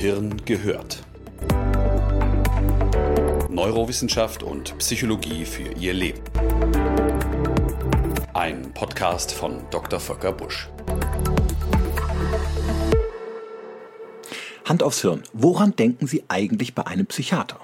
Gehirn 0.00 0.34
gehört. 0.46 1.02
Neurowissenschaft 3.50 4.42
und 4.42 4.78
Psychologie 4.78 5.44
für 5.44 5.74
Ihr 5.74 5.92
Leben. 5.92 6.22
Ein 8.32 8.72
Podcast 8.72 9.30
von 9.30 9.60
Dr. 9.70 10.00
Volker 10.00 10.32
Busch. 10.32 10.70
Hand 14.64 14.82
aufs 14.82 15.02
Hirn. 15.02 15.22
Woran 15.34 15.76
denken 15.76 16.06
Sie 16.06 16.24
eigentlich 16.28 16.74
bei 16.74 16.86
einem 16.86 17.04
Psychiater? 17.04 17.60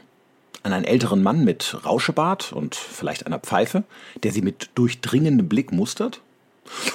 An 0.62 0.74
einen 0.74 0.84
älteren 0.84 1.22
Mann 1.22 1.42
mit 1.42 1.86
Rauschebart 1.86 2.52
und 2.52 2.74
vielleicht 2.74 3.24
einer 3.24 3.38
Pfeife, 3.38 3.84
der 4.24 4.32
Sie 4.32 4.42
mit 4.42 4.68
durchdringendem 4.74 5.48
Blick 5.48 5.72
mustert? 5.72 6.20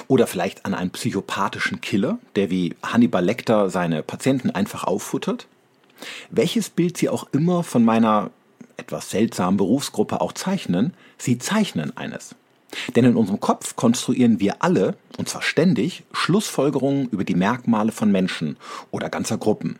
Oder 0.08 0.26
vielleicht 0.26 0.64
an 0.64 0.74
einen 0.74 0.90
psychopathischen 0.90 1.80
Killer, 1.80 2.18
der 2.36 2.50
wie 2.50 2.74
Hannibal 2.82 3.24
Lecter 3.24 3.70
seine 3.70 4.02
Patienten 4.02 4.50
einfach 4.50 4.84
auffuttert? 4.84 5.46
Welches 6.30 6.70
Bild 6.70 6.96
Sie 6.96 7.08
auch 7.08 7.26
immer 7.32 7.62
von 7.62 7.84
meiner 7.84 8.30
etwas 8.76 9.10
seltsamen 9.10 9.56
Berufsgruppe 9.56 10.20
auch 10.20 10.32
zeichnen, 10.32 10.94
Sie 11.18 11.38
zeichnen 11.38 11.96
eines. 11.96 12.34
Denn 12.96 13.04
in 13.04 13.16
unserem 13.16 13.40
Kopf 13.40 13.76
konstruieren 13.76 14.40
wir 14.40 14.62
alle, 14.62 14.96
und 15.18 15.28
zwar 15.28 15.42
ständig, 15.42 16.04
Schlussfolgerungen 16.12 17.08
über 17.08 17.24
die 17.24 17.34
Merkmale 17.34 17.92
von 17.92 18.10
Menschen 18.10 18.56
oder 18.90 19.10
ganzer 19.10 19.36
Gruppen. 19.36 19.78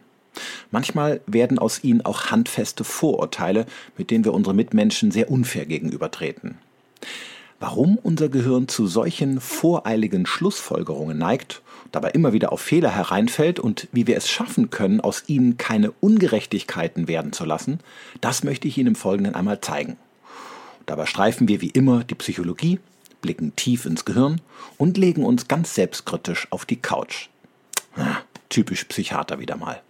Manchmal 0.71 1.21
werden 1.27 1.59
aus 1.59 1.85
ihnen 1.85 2.05
auch 2.05 2.27
handfeste 2.31 2.85
Vorurteile, 2.85 3.67
mit 3.97 4.11
denen 4.11 4.25
wir 4.25 4.35
unsere 4.35 4.55
Mitmenschen 4.55 5.11
sehr 5.11 5.31
unfair 5.31 5.67
gegenübertreten. 5.67 6.59
Warum 7.63 7.97
unser 7.97 8.29
Gehirn 8.29 8.67
zu 8.67 8.89
solchen 8.89 9.41
voreiligen 9.41 10.27
Schlussfolgerungen 10.27 11.17
neigt, 11.17 11.63
dabei 11.93 12.11
immer 12.11 12.33
wieder 12.33 12.51
auf 12.51 12.61
Fehler 12.61 12.91
hereinfällt 12.91 13.61
und 13.61 13.87
wie 13.93 14.09
wir 14.09 14.17
es 14.17 14.29
schaffen 14.29 14.71
können, 14.71 15.01
aus 15.01 15.23
ihnen 15.29 15.59
keine 15.59 15.93
Ungerechtigkeiten 16.01 17.07
werden 17.07 17.33
zu 17.33 17.45
lassen, 17.45 17.79
das 18.21 18.43
möchte 18.43 18.67
ich 18.67 18.79
Ihnen 18.79 18.89
im 18.89 18.95
Folgenden 18.97 19.37
einmal 19.37 19.61
zeigen. 19.61 19.97
Dabei 20.87 21.07
streifen 21.07 21.47
wir 21.47 21.61
wie 21.61 21.69
immer 21.69 22.03
die 22.03 22.17
Psychologie, 22.17 22.81
blicken 23.21 23.55
tief 23.55 23.87
ins 23.87 24.05
Gehirn 24.05 24.41
und 24.77 24.99
legen 24.99 25.25
uns 25.25 25.47
ganz 25.47 25.73
selbstkritisch 25.77 26.49
auf 26.51 26.65
die 26.65 26.83
Couch. 26.83 27.29
Ah, 27.95 28.17
typisch 28.49 28.83
Psychiater 28.87 29.39
wieder 29.39 29.55
mal. 29.55 29.81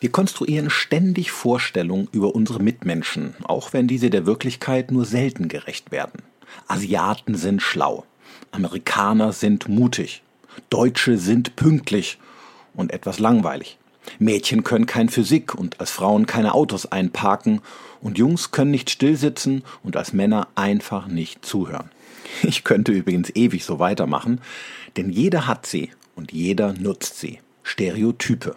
Wir 0.00 0.10
konstruieren 0.10 0.70
ständig 0.70 1.30
Vorstellungen 1.30 2.08
über 2.12 2.34
unsere 2.34 2.62
Mitmenschen, 2.62 3.34
auch 3.42 3.74
wenn 3.74 3.86
diese 3.86 4.08
der 4.08 4.24
Wirklichkeit 4.24 4.90
nur 4.90 5.04
selten 5.04 5.48
gerecht 5.48 5.92
werden. 5.92 6.22
Asiaten 6.68 7.34
sind 7.34 7.60
schlau, 7.60 8.06
Amerikaner 8.50 9.34
sind 9.34 9.68
mutig, 9.68 10.22
Deutsche 10.70 11.18
sind 11.18 11.54
pünktlich 11.54 12.18
und 12.74 12.92
etwas 12.92 13.18
langweilig. 13.18 13.78
Mädchen 14.18 14.64
können 14.64 14.86
kein 14.86 15.10
Physik 15.10 15.54
und 15.54 15.78
als 15.80 15.90
Frauen 15.90 16.24
keine 16.24 16.54
Autos 16.54 16.86
einparken 16.86 17.60
und 18.00 18.16
Jungs 18.16 18.50
können 18.52 18.70
nicht 18.70 18.88
stillsitzen 18.88 19.62
und 19.82 19.98
als 19.98 20.14
Männer 20.14 20.48
einfach 20.54 21.08
nicht 21.08 21.44
zuhören. 21.44 21.90
Ich 22.42 22.64
könnte 22.64 22.92
übrigens 22.92 23.30
ewig 23.34 23.64
so 23.64 23.78
weitermachen, 23.78 24.40
denn 24.96 25.10
jeder 25.10 25.46
hat 25.46 25.66
sie 25.66 25.90
und 26.14 26.32
jeder 26.32 26.72
nutzt 26.72 27.18
sie. 27.18 27.40
Stereotype. 27.62 28.54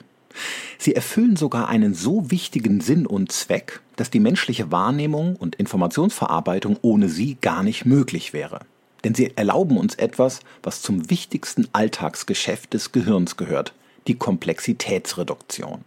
Sie 0.78 0.95
erfüllen 0.95 1.36
sogar 1.36 1.70
einen 1.70 1.94
so 1.94 2.31
wichtigen 2.31 2.81
Sinn 2.81 3.06
und 3.06 3.31
Zweck, 3.31 3.81
dass 3.95 4.09
die 4.09 4.20
menschliche 4.20 4.72
Wahrnehmung 4.72 5.36
und 5.36 5.56
Informationsverarbeitung 5.56 6.78
ohne 6.81 7.09
sie 7.09 7.38
gar 7.40 7.63
nicht 7.63 7.85
möglich 7.85 8.34
wäre. 8.34 8.59
Denn 9.03 9.16
sie 9.16 9.34
erlauben 9.35 9.78
uns 9.78 9.96
etwas, 9.96 10.40
was 10.62 10.81
zum 10.81 11.09
wichtigsten 11.09 11.68
Alltagsgeschäft 11.74 12.74
des 12.74 12.91
Gehirns 12.91 13.38
gehört, 13.38 13.74
die 14.08 14.16
Komplexitätsreduktion. 14.16 15.81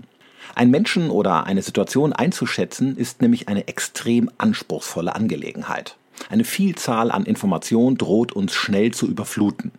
Ein 0.55 0.71
Menschen 0.71 1.11
oder 1.11 1.45
eine 1.45 1.63
Situation 1.63 2.13
einzuschätzen, 2.13 2.97
ist 2.97 3.21
nämlich 3.21 3.49
eine 3.49 3.69
extrem 3.69 4.31
anspruchsvolle 4.39 5.15
Angelegenheit. 5.15 5.97
Eine 6.31 6.45
Vielzahl 6.45 7.11
an 7.11 7.25
Informationen 7.25 7.99
droht 7.99 8.33
uns 8.33 8.55
schnell 8.55 8.93
zu 8.93 9.07
überfluten. 9.07 9.73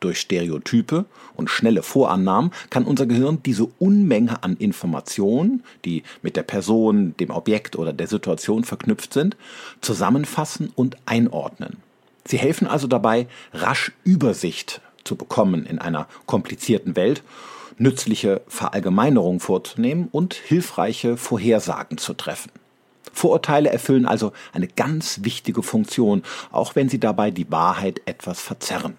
Durch 0.00 0.20
Stereotype 0.20 1.04
und 1.36 1.50
schnelle 1.50 1.82
Vorannahmen 1.82 2.52
kann 2.70 2.84
unser 2.84 3.06
Gehirn 3.06 3.42
diese 3.44 3.64
Unmenge 3.78 4.42
an 4.42 4.56
Informationen, 4.56 5.62
die 5.84 6.02
mit 6.22 6.36
der 6.36 6.42
Person, 6.42 7.14
dem 7.18 7.30
Objekt 7.30 7.76
oder 7.76 7.92
der 7.92 8.06
Situation 8.06 8.64
verknüpft 8.64 9.12
sind, 9.12 9.36
zusammenfassen 9.80 10.72
und 10.74 10.96
einordnen. 11.06 11.78
Sie 12.26 12.38
helfen 12.38 12.66
also 12.66 12.86
dabei, 12.86 13.26
rasch 13.52 13.92
Übersicht 14.04 14.80
zu 15.04 15.16
bekommen 15.16 15.64
in 15.64 15.78
einer 15.78 16.06
komplizierten 16.26 16.94
Welt, 16.94 17.22
nützliche 17.78 18.42
Verallgemeinerungen 18.48 19.40
vorzunehmen 19.40 20.08
und 20.10 20.34
hilfreiche 20.34 21.16
Vorhersagen 21.16 21.96
zu 21.96 22.14
treffen. 22.14 22.50
Vorurteile 23.12 23.70
erfüllen 23.70 24.06
also 24.06 24.32
eine 24.52 24.68
ganz 24.68 25.20
wichtige 25.22 25.62
Funktion, 25.62 26.22
auch 26.52 26.76
wenn 26.76 26.88
sie 26.88 27.00
dabei 27.00 27.30
die 27.30 27.50
Wahrheit 27.50 28.02
etwas 28.04 28.40
verzerren. 28.40 28.96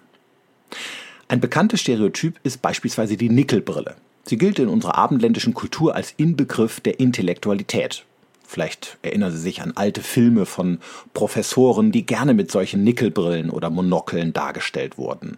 Ein 1.28 1.40
bekanntes 1.40 1.82
Stereotyp 1.82 2.40
ist 2.44 2.62
beispielsweise 2.62 3.18
die 3.18 3.30
Nickelbrille. 3.30 3.96
Sie 4.26 4.38
gilt 4.38 4.60
in 4.60 4.68
unserer 4.68 4.98
abendländischen 4.98 5.54
Kultur 5.54 5.96
als 5.96 6.14
Inbegriff 6.18 6.80
der 6.80 7.00
Intellektualität. 7.00 8.06
Vielleicht 8.48 8.98
erinnern 9.04 9.32
Sie 9.32 9.38
sich 9.38 9.62
an 9.62 9.74
alte 9.76 10.02
Filme 10.02 10.48
von 10.48 10.80
Professoren, 11.14 11.92
die 11.92 12.08
gerne 12.08 12.34
mit 12.34 12.50
solchen 12.50 12.84
Nickelbrillen 12.84 13.52
oder 13.52 13.70
Monokeln 13.70 14.34
dargestellt 14.34 14.98
wurden. 14.98 15.38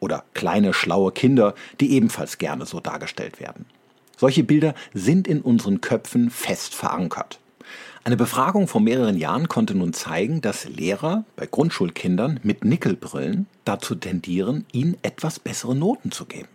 Oder 0.00 0.24
kleine, 0.34 0.74
schlaue 0.74 1.12
Kinder, 1.12 1.54
die 1.80 1.92
ebenfalls 1.92 2.38
gerne 2.38 2.66
so 2.66 2.80
dargestellt 2.80 3.38
werden. 3.38 3.66
Solche 4.16 4.42
Bilder 4.42 4.74
sind 4.92 5.28
in 5.28 5.40
unseren 5.40 5.80
Köpfen 5.80 6.30
fest 6.30 6.74
verankert. 6.74 7.38
Eine 8.02 8.16
Befragung 8.16 8.66
vor 8.66 8.80
mehreren 8.80 9.16
Jahren 9.16 9.48
konnte 9.48 9.76
nun 9.76 9.92
zeigen, 9.92 10.40
dass 10.40 10.68
Lehrer 10.68 11.24
bei 11.36 11.46
Grundschulkindern 11.46 12.40
mit 12.42 12.64
Nickelbrillen 12.64 13.46
dazu 13.68 13.94
tendieren, 13.94 14.64
ihnen 14.72 14.96
etwas 15.02 15.38
bessere 15.38 15.74
Noten 15.74 16.10
zu 16.10 16.24
geben. 16.24 16.48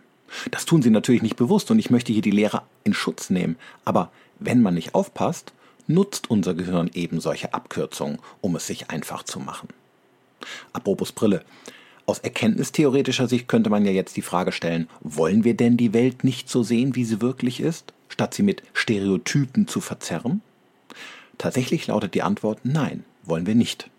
Das 0.52 0.66
tun 0.66 0.82
sie 0.82 0.90
natürlich 0.90 1.22
nicht 1.22 1.36
bewusst 1.36 1.70
und 1.70 1.78
ich 1.78 1.92
möchte 1.92 2.12
hier 2.12 2.24
die 2.24 2.32
Lehrer 2.32 2.64
in 2.84 2.94
Schutz 2.94 3.30
nehmen. 3.30 3.56
Aber 3.86 4.12
wenn 4.40 4.62
man 4.62 4.74
nicht 4.74 4.96
aufpasst, 4.96 5.54
nutzt 5.88 6.30
unser 6.30 6.54
Gehirn 6.56 6.90
eben 6.94 7.20
solche 7.20 7.54
Abkürzungen, 7.54 8.20
um 8.42 8.56
es 8.56 8.66
sich 8.66 8.90
einfach 8.90 9.24
zu 9.24 9.40
machen. 9.40 9.70
Apropos 10.74 11.12
Brille. 11.12 11.44
Aus 12.06 12.20
erkenntnistheoretischer 12.20 13.28
Sicht 13.28 13.48
könnte 13.48 13.70
man 13.70 13.86
ja 13.86 13.92
jetzt 13.92 14.18
die 14.18 14.22
Frage 14.22 14.52
stellen, 14.52 14.90
wollen 15.00 15.44
wir 15.44 15.56
denn 15.56 15.78
die 15.78 15.94
Welt 15.94 16.24
nicht 16.24 16.50
so 16.50 16.64
sehen, 16.64 16.96
wie 16.96 17.06
sie 17.06 17.22
wirklich 17.22 17.62
ist, 17.62 17.94
statt 18.10 18.34
sie 18.34 18.44
mit 18.44 18.64
Stereotypen 18.74 19.68
zu 19.68 19.80
verzerren? 19.80 20.42
Tatsächlich 21.38 21.88
lautet 21.88 22.14
die 22.14 22.22
Antwort 22.22 22.60
nein, 22.64 23.06
wollen 23.24 23.46
wir 23.46 23.56
nicht. 23.56 23.90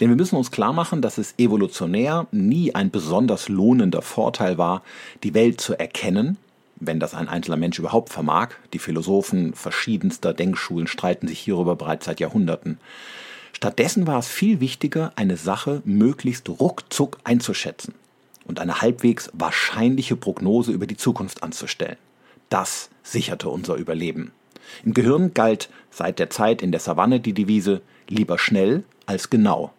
Denn 0.00 0.08
wir 0.08 0.16
müssen 0.16 0.36
uns 0.36 0.50
klar 0.50 0.72
machen, 0.72 1.02
dass 1.02 1.18
es 1.18 1.34
evolutionär 1.38 2.26
nie 2.30 2.74
ein 2.74 2.90
besonders 2.90 3.48
lohnender 3.48 4.02
Vorteil 4.02 4.58
war, 4.58 4.82
die 5.22 5.34
Welt 5.34 5.60
zu 5.60 5.78
erkennen, 5.78 6.36
wenn 6.76 7.00
das 7.00 7.14
ein 7.14 7.28
einzelner 7.28 7.56
Mensch 7.56 7.78
überhaupt 7.78 8.10
vermag. 8.10 8.50
Die 8.72 8.78
Philosophen 8.78 9.54
verschiedenster 9.54 10.32
Denkschulen 10.34 10.86
streiten 10.86 11.28
sich 11.28 11.38
hierüber 11.38 11.76
bereits 11.76 12.06
seit 12.06 12.20
Jahrhunderten. 12.20 12.78
Stattdessen 13.52 14.06
war 14.06 14.18
es 14.18 14.28
viel 14.28 14.60
wichtiger, 14.60 15.12
eine 15.16 15.36
Sache 15.36 15.82
möglichst 15.84 16.48
ruckzuck 16.48 17.18
einzuschätzen 17.24 17.94
und 18.46 18.60
eine 18.60 18.80
halbwegs 18.80 19.30
wahrscheinliche 19.32 20.16
Prognose 20.16 20.72
über 20.72 20.86
die 20.86 20.96
Zukunft 20.96 21.42
anzustellen. 21.42 21.96
Das 22.50 22.88
sicherte 23.02 23.48
unser 23.48 23.74
Überleben. 23.74 24.32
Im 24.84 24.94
Gehirn 24.94 25.34
galt 25.34 25.70
seit 25.90 26.18
der 26.18 26.30
Zeit 26.30 26.62
in 26.62 26.72
der 26.72 26.80
Savanne 26.80 27.20
die 27.20 27.32
Devise 27.32 27.82
lieber 28.08 28.38
schnell 28.38 28.84
als 29.08 29.30
genau. 29.30 29.72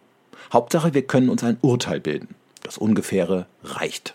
Hauptsache, 0.52 0.92
wir 0.92 1.02
können 1.02 1.28
uns 1.28 1.44
ein 1.44 1.58
Urteil 1.62 2.00
bilden. 2.00 2.34
Das 2.62 2.78
Ungefähre 2.78 3.46
reicht. 3.62 4.14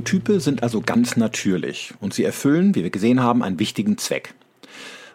Stereotype 0.00 0.40
sind 0.40 0.62
also 0.62 0.80
ganz 0.80 1.18
natürlich 1.18 1.92
und 2.00 2.14
sie 2.14 2.24
erfüllen, 2.24 2.74
wie 2.74 2.82
wir 2.82 2.90
gesehen 2.90 3.22
haben, 3.22 3.42
einen 3.42 3.58
wichtigen 3.58 3.98
Zweck. 3.98 4.32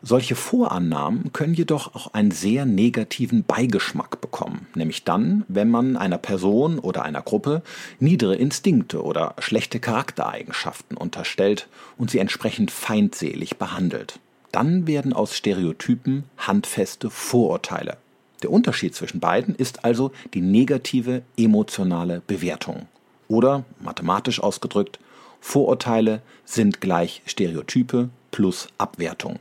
Solche 0.03 0.35
Vorannahmen 0.35 1.33
können 1.33 1.55
jedoch 1.55 1.95
auch 1.95 2.13
einen 2.13 2.29
sehr 2.29 2.67
negativen 2.67 3.43
Beigeschmack 3.43 4.21
bekommen, 4.21 4.67
nämlich 4.75 5.03
dann, 5.03 5.43
wenn 5.47 5.71
man 5.71 5.97
einer 5.97 6.19
Person 6.19 6.77
oder 6.77 7.01
einer 7.01 7.23
Gruppe 7.23 7.63
niedere 7.99 8.35
Instinkte 8.35 9.01
oder 9.03 9.33
schlechte 9.39 9.79
Charaktereigenschaften 9.79 10.97
unterstellt 10.97 11.67
und 11.97 12.11
sie 12.11 12.19
entsprechend 12.19 12.69
feindselig 12.69 13.57
behandelt. 13.57 14.19
Dann 14.51 14.85
werden 14.85 15.13
aus 15.13 15.35
Stereotypen 15.35 16.25
handfeste 16.37 17.09
Vorurteile. 17.09 17.97
Der 18.43 18.51
Unterschied 18.51 18.93
zwischen 18.93 19.19
beiden 19.19 19.55
ist 19.55 19.83
also 19.83 20.11
die 20.35 20.41
negative 20.41 21.23
emotionale 21.37 22.21
Bewertung. 22.27 22.87
Oder, 23.27 23.63
mathematisch 23.79 24.39
ausgedrückt, 24.39 24.99
Vorurteile 25.41 26.21
sind 26.43 26.81
gleich 26.81 27.21
Stereotype 27.25 28.09
plus 28.31 28.67
Abwertung. 28.77 29.39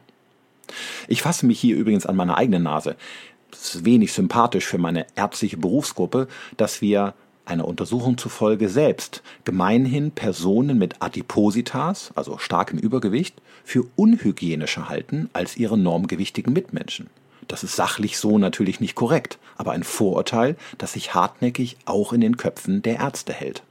Ich 1.08 1.22
fasse 1.22 1.46
mich 1.46 1.60
hier 1.60 1.76
übrigens 1.76 2.06
an 2.06 2.16
meine 2.16 2.36
eigene 2.36 2.60
Nase. 2.60 2.96
Es 3.52 3.76
ist 3.76 3.84
wenig 3.84 4.12
sympathisch 4.12 4.66
für 4.66 4.78
meine 4.78 5.06
ärztliche 5.16 5.56
Berufsgruppe, 5.56 6.28
dass 6.56 6.80
wir 6.80 7.14
einer 7.46 7.66
Untersuchung 7.66 8.18
zufolge 8.18 8.68
selbst 8.68 9.22
gemeinhin 9.44 10.10
Personen 10.10 10.78
mit 10.78 11.02
Adipositas, 11.02 12.10
also 12.14 12.38
starkem 12.38 12.78
Übergewicht, 12.78 13.40
für 13.64 13.84
unhygienischer 13.96 14.88
halten 14.88 15.28
als 15.32 15.56
ihre 15.56 15.78
normgewichtigen 15.78 16.52
Mitmenschen. 16.52 17.08
Das 17.48 17.62
ist 17.62 17.76
sachlich 17.76 18.18
so 18.18 18.38
natürlich 18.38 18.80
nicht 18.80 18.94
korrekt, 18.94 19.38
aber 19.56 19.72
ein 19.72 19.84
Vorurteil, 19.84 20.56
das 20.78 20.94
sich 20.94 21.14
hartnäckig 21.14 21.76
auch 21.84 22.12
in 22.12 22.20
den 22.20 22.36
Köpfen 22.36 22.82
der 22.82 22.96
Ärzte 22.96 23.32
hält. 23.32 23.62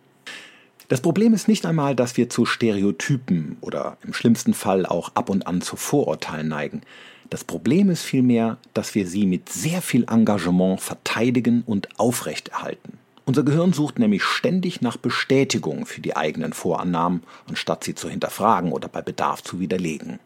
Das 0.90 1.02
Problem 1.02 1.34
ist 1.34 1.48
nicht 1.48 1.66
einmal, 1.66 1.96
dass 1.96 2.18
wir 2.18 2.30
zu 2.30 2.46
Stereotypen 2.46 3.58
oder 3.62 3.98
im 4.04 4.14
schlimmsten 4.14 4.54
Fall 4.54 4.86
auch 4.86 5.12
ab 5.16 5.30
und 5.30 5.48
an 5.48 5.62
zu 5.62 5.76
Vorurteilen 5.76 6.48
neigen. 6.48 6.82
Das 7.30 7.44
Problem 7.44 7.90
ist 7.90 8.04
vielmehr, 8.04 8.58
dass 8.74 8.94
wir 8.94 9.08
sie 9.08 9.26
mit 9.26 9.50
sehr 9.50 9.82
viel 9.82 10.06
Engagement 10.10 10.82
verteidigen 10.82 11.64
und 11.66 12.00
aufrechterhalten. 12.00 13.00
Unser 13.26 13.44
Gehirn 13.44 13.72
sucht 13.72 14.00
nämlich 14.00 14.24
ständig 14.24 14.82
nach 14.82 14.98
Bestätigung 14.98 15.86
für 15.86 16.02
die 16.02 16.18
eigenen 16.18 16.52
Vorannahmen, 16.52 17.24
anstatt 17.48 17.86
sie 17.86 17.96
zu 17.96 18.10
hinterfragen 18.10 18.74
oder 18.74 18.90
bei 18.90 19.02
Bedarf 19.02 19.42
zu 19.42 19.62
widerlegen. 19.62 20.20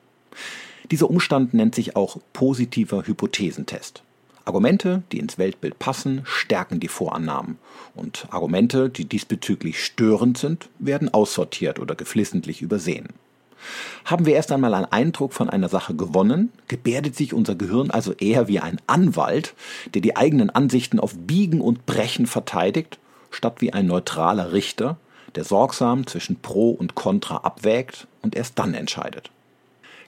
Dieser 0.90 1.10
Umstand 1.10 1.54
nennt 1.54 1.76
sich 1.76 1.96
auch 1.96 2.18
positiver 2.34 3.06
Hypothesentest. 3.06 4.02
Argumente, 4.48 5.04
die 5.12 5.20
ins 5.20 5.38
Weltbild 5.38 5.78
passen, 5.78 6.22
stärken 6.24 6.80
die 6.80 6.88
Vorannahmen. 6.88 7.58
Und 7.96 8.28
Argumente, 8.32 8.90
die 8.90 9.06
diesbezüglich 9.06 9.84
störend 9.84 10.38
sind, 10.38 10.70
werden 10.80 11.14
aussortiert 11.14 11.80
oder 11.80 11.96
geflissentlich 11.96 12.62
übersehen. 12.62 13.10
Haben 14.06 14.26
wir 14.26 14.36
erst 14.36 14.52
einmal 14.52 14.74
einen 14.74 14.86
Eindruck 14.86 15.34
von 15.34 15.50
einer 15.50 15.68
Sache 15.68 15.96
gewonnen, 15.96 16.52
gebärdet 16.68 17.16
sich 17.16 17.34
unser 17.34 17.56
Gehirn 17.56 17.92
also 17.92 18.14
eher 18.14 18.48
wie 18.48 18.60
ein 18.60 18.80
Anwalt, 18.88 19.54
der 19.94 20.02
die 20.02 20.16
eigenen 20.16 20.50
Ansichten 20.50 21.00
auf 21.00 21.16
Biegen 21.16 21.60
und 21.60 21.86
Brechen 21.86 22.28
verteidigt, 22.28 23.00
statt 23.32 23.60
wie 23.60 23.74
ein 23.74 23.88
neutraler 23.88 24.54
Richter, 24.54 24.98
der 25.36 25.44
sorgsam 25.44 26.08
zwischen 26.08 26.40
Pro 26.40 26.72
und 26.72 26.96
Contra 26.96 27.38
abwägt 27.38 28.08
und 28.22 28.36
erst 28.36 28.58
dann 28.60 28.74
entscheidet. 28.74 29.32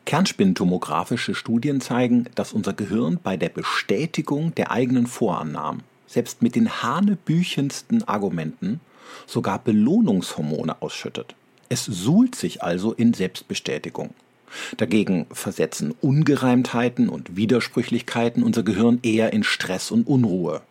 Kernspintomographische 0.05 1.35
Studien 1.35 1.81
zeigen, 1.81 2.25
dass 2.35 2.53
unser 2.53 2.73
Gehirn 2.73 3.19
bei 3.21 3.37
der 3.37 3.49
Bestätigung 3.49 4.55
der 4.55 4.71
eigenen 4.71 5.07
Vorannahmen, 5.07 5.83
selbst 6.07 6.41
mit 6.41 6.55
den 6.55 6.81
hanebüchendsten 6.81 8.07
Argumenten, 8.07 8.79
sogar 9.27 9.59
Belohnungshormone 9.59 10.81
ausschüttet. 10.81 11.35
Es 11.69 11.85
suhlt 11.85 12.35
sich 12.35 12.63
also 12.63 12.93
in 12.93 13.13
Selbstbestätigung. 13.13 14.13
Dagegen 14.77 15.27
versetzen 15.31 15.93
Ungereimtheiten 16.01 17.09
und 17.09 17.35
Widersprüchlichkeiten 17.35 18.41
unser 18.41 18.63
Gehirn 18.63 18.99
eher 19.03 19.31
in 19.33 19.43
Stress 19.43 19.91
und 19.91 20.07
Unruhe. 20.07 20.61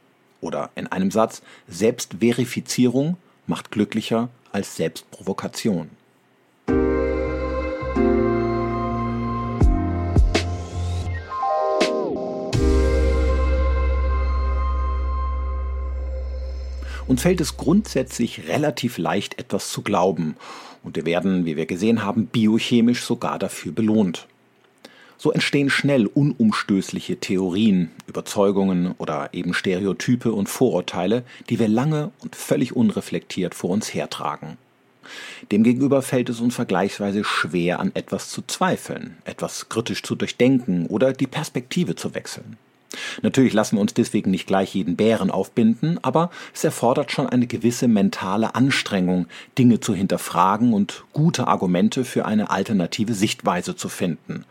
Oder 0.40 0.70
in 0.74 0.86
einem 0.88 1.10
Satz, 1.10 1.42
Selbstverifizierung 1.68 3.16
macht 3.46 3.70
glücklicher 3.70 4.28
als 4.52 4.76
Selbstprovokation. 4.76 5.90
Uns 17.08 17.22
fällt 17.22 17.40
es 17.40 17.56
grundsätzlich 17.56 18.48
relativ 18.48 18.98
leicht, 18.98 19.38
etwas 19.38 19.72
zu 19.72 19.80
glauben. 19.80 20.36
Und 20.84 20.94
wir 20.94 21.06
werden, 21.06 21.46
wie 21.46 21.56
wir 21.56 21.64
gesehen 21.64 22.04
haben, 22.04 22.26
biochemisch 22.26 23.02
sogar 23.02 23.38
dafür 23.38 23.72
belohnt. 23.72 24.26
So 25.16 25.32
entstehen 25.32 25.70
schnell 25.70 26.06
unumstößliche 26.06 27.18
Theorien, 27.18 27.90
Überzeugungen 28.06 28.94
oder 28.98 29.30
eben 29.32 29.54
Stereotype 29.54 30.32
und 30.32 30.50
Vorurteile, 30.50 31.24
die 31.48 31.58
wir 31.58 31.66
lange 31.66 32.12
und 32.20 32.36
völlig 32.36 32.76
unreflektiert 32.76 33.54
vor 33.54 33.70
uns 33.70 33.94
hertragen. 33.94 34.58
Demgegenüber 35.50 36.02
fällt 36.02 36.28
es 36.28 36.40
uns 36.40 36.54
vergleichsweise 36.54 37.24
schwer, 37.24 37.80
an 37.80 37.90
etwas 37.94 38.28
zu 38.28 38.42
zweifeln, 38.46 39.16
etwas 39.24 39.70
kritisch 39.70 40.02
zu 40.02 40.14
durchdenken 40.14 40.86
oder 40.86 41.14
die 41.14 41.26
Perspektive 41.26 41.96
zu 41.96 42.14
wechseln. 42.14 42.58
Natürlich 43.22 43.52
lassen 43.52 43.76
wir 43.76 43.80
uns 43.80 43.94
deswegen 43.94 44.30
nicht 44.30 44.46
gleich 44.46 44.74
jeden 44.74 44.96
Bären 44.96 45.30
aufbinden, 45.30 45.98
aber 46.02 46.30
es 46.54 46.64
erfordert 46.64 47.12
schon 47.12 47.26
eine 47.26 47.46
gewisse 47.46 47.88
mentale 47.88 48.54
Anstrengung, 48.54 49.26
Dinge 49.56 49.80
zu 49.80 49.94
hinterfragen 49.94 50.72
und 50.72 51.04
gute 51.12 51.46
Argumente 51.48 52.04
für 52.04 52.24
eine 52.24 52.50
alternative 52.50 53.14
Sichtweise 53.14 53.76
zu 53.76 53.88
finden. 53.88 54.44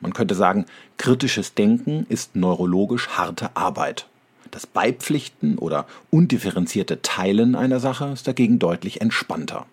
Man 0.00 0.12
könnte 0.12 0.34
sagen, 0.34 0.66
kritisches 0.96 1.54
Denken 1.54 2.06
ist 2.08 2.36
neurologisch 2.36 3.08
harte 3.08 3.56
Arbeit. 3.56 4.06
Das 4.50 4.66
Beipflichten 4.66 5.58
oder 5.58 5.86
undifferenzierte 6.10 7.02
Teilen 7.02 7.54
einer 7.54 7.80
Sache 7.80 8.06
ist 8.06 8.26
dagegen 8.26 8.58
deutlich 8.58 9.00
entspannter. 9.00 9.66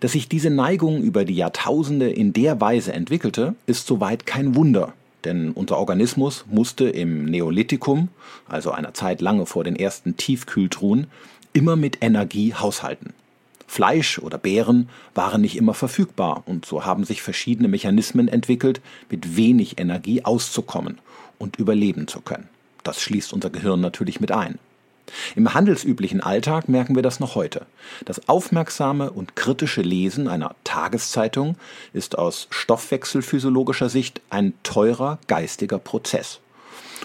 Dass 0.00 0.12
sich 0.12 0.28
diese 0.28 0.50
Neigung 0.50 1.02
über 1.02 1.24
die 1.24 1.34
Jahrtausende 1.34 2.10
in 2.10 2.32
der 2.32 2.60
Weise 2.60 2.92
entwickelte, 2.92 3.54
ist 3.66 3.86
soweit 3.86 4.24
kein 4.24 4.54
Wunder. 4.54 4.94
Denn 5.24 5.52
unser 5.52 5.78
Organismus 5.78 6.44
musste 6.50 6.88
im 6.88 7.24
Neolithikum, 7.26 8.08
also 8.48 8.72
einer 8.72 8.94
Zeit 8.94 9.20
lange 9.20 9.46
vor 9.46 9.64
den 9.64 9.76
ersten 9.76 10.16
Tiefkühltruhen, 10.16 11.06
immer 11.52 11.76
mit 11.76 11.98
Energie 12.00 12.54
haushalten. 12.54 13.12
Fleisch 13.66 14.18
oder 14.18 14.36
Beeren 14.36 14.88
waren 15.14 15.40
nicht 15.40 15.56
immer 15.56 15.72
verfügbar 15.72 16.42
und 16.44 16.66
so 16.66 16.84
haben 16.84 17.04
sich 17.04 17.22
verschiedene 17.22 17.68
Mechanismen 17.68 18.28
entwickelt, 18.28 18.82
mit 19.08 19.36
wenig 19.36 19.78
Energie 19.78 20.24
auszukommen 20.24 20.98
und 21.38 21.56
überleben 21.56 22.06
zu 22.06 22.20
können. 22.20 22.48
Das 22.82 23.00
schließt 23.00 23.32
unser 23.32 23.50
Gehirn 23.50 23.80
natürlich 23.80 24.20
mit 24.20 24.32
ein. 24.32 24.58
Im 25.34 25.52
handelsüblichen 25.52 26.20
Alltag 26.20 26.68
merken 26.68 26.94
wir 26.94 27.02
das 27.02 27.20
noch 27.20 27.34
heute. 27.34 27.66
Das 28.04 28.28
aufmerksame 28.28 29.10
und 29.10 29.36
kritische 29.36 29.82
Lesen 29.82 30.28
einer 30.28 30.54
Tageszeitung 30.64 31.56
ist 31.92 32.18
aus 32.18 32.48
stoffwechselphysiologischer 32.50 33.88
Sicht 33.88 34.20
ein 34.30 34.54
teurer 34.62 35.18
geistiger 35.26 35.78
Prozess. 35.78 36.40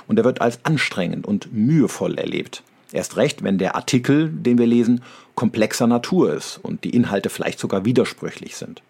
Und 0.08 0.18
er 0.18 0.25
wird 0.25 0.42
als 0.42 0.63
anstrengend 0.63 1.25
und 1.25 1.54
mühevoll 1.54 2.18
erlebt. 2.18 2.63
Erst 2.94 3.18
recht, 3.18 3.44
wenn 3.44 3.58
der 3.58 3.75
Artikel, 3.75 4.30
den 4.30 4.58
wir 4.58 4.68
lesen, 4.68 5.04
komplexer 5.36 5.88
Natur 5.88 6.34
ist 6.34 6.58
und 6.62 6.84
die 6.84 6.92
Inhalte 6.92 7.30
vielleicht 7.30 7.60
sogar 7.60 7.84
widersprüchlich 7.84 8.56
sind. 8.56 8.82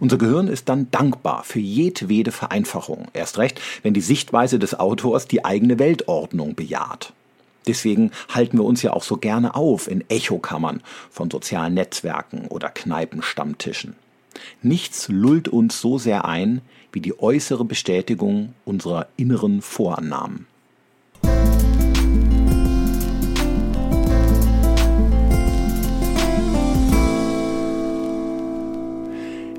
Unser 0.00 0.18
Gehirn 0.18 0.48
ist 0.48 0.68
dann 0.68 0.90
dankbar 0.90 1.44
für 1.44 1.60
jedwede 1.60 2.32
Vereinfachung. 2.32 3.06
Erst 3.12 3.38
recht, 3.38 3.60
wenn 3.82 3.94
die 3.94 4.00
Sichtweise 4.00 4.58
des 4.58 4.78
Autors 4.78 5.28
die 5.28 5.44
eigene 5.44 5.78
Weltordnung 5.78 6.54
bejaht. 6.54 7.12
Deswegen 7.66 8.10
halten 8.28 8.58
wir 8.58 8.64
uns 8.64 8.82
ja 8.82 8.92
auch 8.92 9.02
so 9.02 9.16
gerne 9.16 9.54
auf 9.54 9.88
in 9.88 10.08
Echokammern 10.10 10.82
von 11.10 11.30
sozialen 11.30 11.74
Netzwerken 11.74 12.46
oder 12.48 12.68
Kneipenstammtischen. 12.68 13.96
Nichts 14.62 15.08
lullt 15.08 15.48
uns 15.48 15.80
so 15.80 15.98
sehr 15.98 16.24
ein 16.24 16.60
wie 16.92 17.00
die 17.00 17.18
äußere 17.18 17.64
Bestätigung 17.64 18.54
unserer 18.64 19.08
inneren 19.16 19.62
Vorannahmen. 19.62 20.46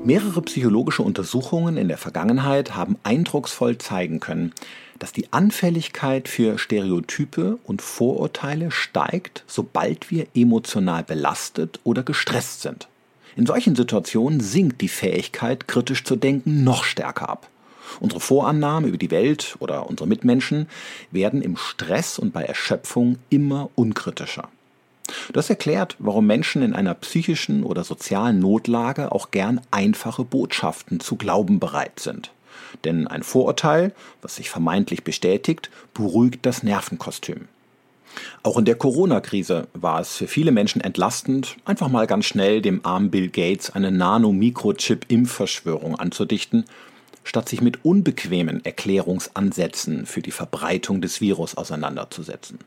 Mehrere 0.04 0.40
psychologische 0.42 1.02
Untersuchungen 1.02 1.76
in 1.76 1.88
der 1.88 1.98
Vergangenheit 1.98 2.76
haben 2.76 2.96
eindrucksvoll 3.02 3.76
zeigen 3.78 4.20
können, 4.20 4.52
dass 4.98 5.12
die 5.12 5.32
Anfälligkeit 5.32 6.28
für 6.28 6.58
Stereotype 6.58 7.58
und 7.64 7.82
Vorurteile 7.82 8.70
steigt, 8.70 9.44
sobald 9.46 10.10
wir 10.10 10.26
emotional 10.34 11.04
belastet 11.04 11.80
oder 11.84 12.02
gestresst 12.02 12.62
sind. 12.62 12.88
In 13.36 13.46
solchen 13.46 13.76
Situationen 13.76 14.40
sinkt 14.40 14.80
die 14.80 14.88
Fähigkeit, 14.88 15.68
kritisch 15.68 16.04
zu 16.04 16.16
denken, 16.16 16.64
noch 16.64 16.84
stärker 16.84 17.28
ab. 17.28 17.48
Unsere 18.00 18.20
Vorannahmen 18.20 18.88
über 18.88 18.98
die 18.98 19.10
Welt 19.10 19.56
oder 19.58 19.88
unsere 19.88 20.08
Mitmenschen 20.08 20.68
werden 21.10 21.42
im 21.42 21.56
Stress 21.56 22.18
und 22.18 22.32
bei 22.32 22.42
Erschöpfung 22.42 23.18
immer 23.30 23.70
unkritischer. 23.74 24.48
Das 25.32 25.50
erklärt, 25.50 25.96
warum 25.98 26.26
Menschen 26.26 26.62
in 26.62 26.74
einer 26.74 26.94
psychischen 26.94 27.62
oder 27.62 27.84
sozialen 27.84 28.40
Notlage 28.40 29.12
auch 29.12 29.30
gern 29.30 29.60
einfache 29.70 30.24
Botschaften 30.24 30.98
zu 30.98 31.16
glauben 31.16 31.60
bereit 31.60 32.00
sind. 32.00 32.32
Denn 32.84 33.06
ein 33.06 33.22
Vorurteil, 33.22 33.92
was 34.22 34.36
sich 34.36 34.50
vermeintlich 34.50 35.04
bestätigt, 35.04 35.70
beruhigt 35.94 36.46
das 36.46 36.62
Nervenkostüm. 36.62 37.48
Auch 38.42 38.58
in 38.58 38.64
der 38.64 38.76
Corona-Krise 38.76 39.68
war 39.74 40.00
es 40.00 40.16
für 40.16 40.28
viele 40.28 40.52
Menschen 40.52 40.80
entlastend, 40.80 41.56
einfach 41.64 41.88
mal 41.88 42.06
ganz 42.06 42.26
schnell 42.26 42.62
dem 42.62 42.84
armen 42.84 43.10
Bill 43.10 43.28
Gates 43.28 43.70
eine 43.70 43.90
Nano-Mikrochip-Impfverschwörung 43.90 45.96
anzudichten, 45.96 46.64
statt 47.24 47.48
sich 47.48 47.60
mit 47.60 47.84
unbequemen 47.84 48.64
Erklärungsansätzen 48.64 50.06
für 50.06 50.22
die 50.22 50.30
Verbreitung 50.30 51.00
des 51.00 51.20
Virus 51.20 51.56
auseinanderzusetzen. 51.56 52.60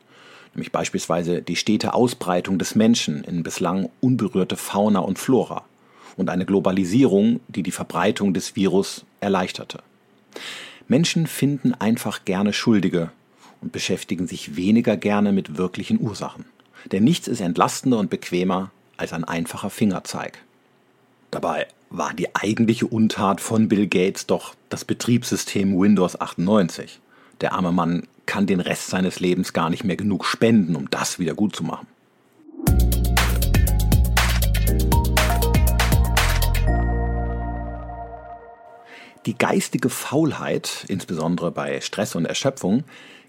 Nämlich 0.53 0.71
beispielsweise 0.71 1.41
die 1.41 1.55
stete 1.55 1.93
Ausbreitung 1.93 2.59
des 2.59 2.75
Menschen 2.75 3.23
in 3.23 3.43
bislang 3.43 3.89
unberührte 4.01 4.57
Fauna 4.57 4.99
und 4.99 5.17
Flora 5.17 5.63
und 6.19 6.29
eine 6.29 6.45
Globalisierung, 6.45 7.39
die 7.47 7.63
die 7.63 7.71
Verbreitung 7.71 8.33
des 8.33 8.55
Virus 8.55 9.05
erleichterte. 9.21 9.79
Menschen 10.89 11.27
finden 11.27 11.73
einfach 11.73 12.25
gerne 12.25 12.51
Schuldige 12.51 13.11
und 13.61 13.71
beschäftigen 13.71 14.27
sich 14.27 14.57
weniger 14.57 14.97
gerne 14.97 15.31
mit 15.31 15.57
wirklichen 15.57 15.99
Ursachen. 15.99 16.45
Denn 16.91 17.05
nichts 17.05 17.27
ist 17.27 17.39
entlastender 17.39 17.99
und 17.99 18.09
bequemer 18.09 18.71
als 18.97 19.13
ein 19.13 19.23
einfacher 19.23 19.69
Fingerzeig. 19.69 20.39
Dabei 21.31 21.67
war 21.89 22.13
die 22.13 22.35
eigentliche 22.35 22.87
Untat 22.87 23.39
von 23.39 23.69
Bill 23.69 23.87
Gates 23.87 24.25
doch 24.25 24.55
das 24.67 24.83
Betriebssystem 24.83 25.79
Windows 25.79 26.19
98. 26.19 26.99
Der 27.39 27.53
arme 27.53 27.71
Mann 27.71 28.07
kann 28.25 28.45
den 28.45 28.59
Rest 28.59 28.87
seines 28.87 29.21
Lebens 29.21 29.53
gar 29.53 29.69
nicht 29.69 29.85
mehr 29.85 29.95
genug 29.95 30.25
spenden, 30.25 30.75
um 30.75 30.89
das 30.89 31.17
wieder 31.17 31.33
gut 31.33 31.55
zu 31.55 31.63
machen. 31.63 31.87
Die 39.29 39.37
geistige 39.37 39.89
Faulheit, 39.89 40.85
insbesondere 40.87 41.51
bei 41.51 41.81
Stress 41.81 42.15
und 42.15 42.25
Erschöpfung, 42.25 42.83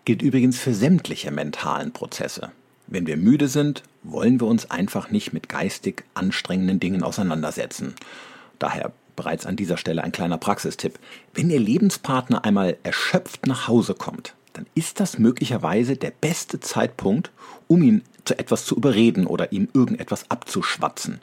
gilt 0.06 0.22
übrigens 0.22 0.58
für 0.58 0.72
sämtliche 0.72 1.30
mentalen 1.30 1.92
Prozesse. 1.92 2.52
Wenn 2.86 3.06
wir 3.06 3.18
müde 3.18 3.48
sind, 3.48 3.82
wollen 4.02 4.40
wir 4.40 4.46
uns 4.46 4.70
einfach 4.70 5.10
nicht 5.10 5.34
mit 5.34 5.50
geistig 5.50 6.04
anstrengenden 6.14 6.80
Dingen 6.80 7.02
auseinandersetzen. 7.02 7.96
Daher 8.58 8.92
bereits 9.14 9.44
an 9.44 9.56
dieser 9.56 9.76
Stelle 9.76 10.02
ein 10.02 10.10
kleiner 10.10 10.38
Praxistipp. 10.38 10.98
Wenn 11.34 11.50
Ihr 11.50 11.60
Lebenspartner 11.60 12.46
einmal 12.46 12.78
erschöpft 12.82 13.46
nach 13.46 13.68
Hause 13.68 13.92
kommt, 13.92 14.32
dann 14.54 14.64
ist 14.74 15.00
das 15.00 15.18
möglicherweise 15.18 15.96
der 15.96 16.12
beste 16.18 16.60
Zeitpunkt, 16.60 17.30
um 17.68 17.82
ihn 17.82 18.00
zu 18.30 18.38
etwas 18.38 18.64
zu 18.64 18.76
überreden 18.76 19.26
oder 19.26 19.50
ihm 19.50 19.68
irgendetwas 19.74 20.30
abzuschwatzen. 20.30 21.20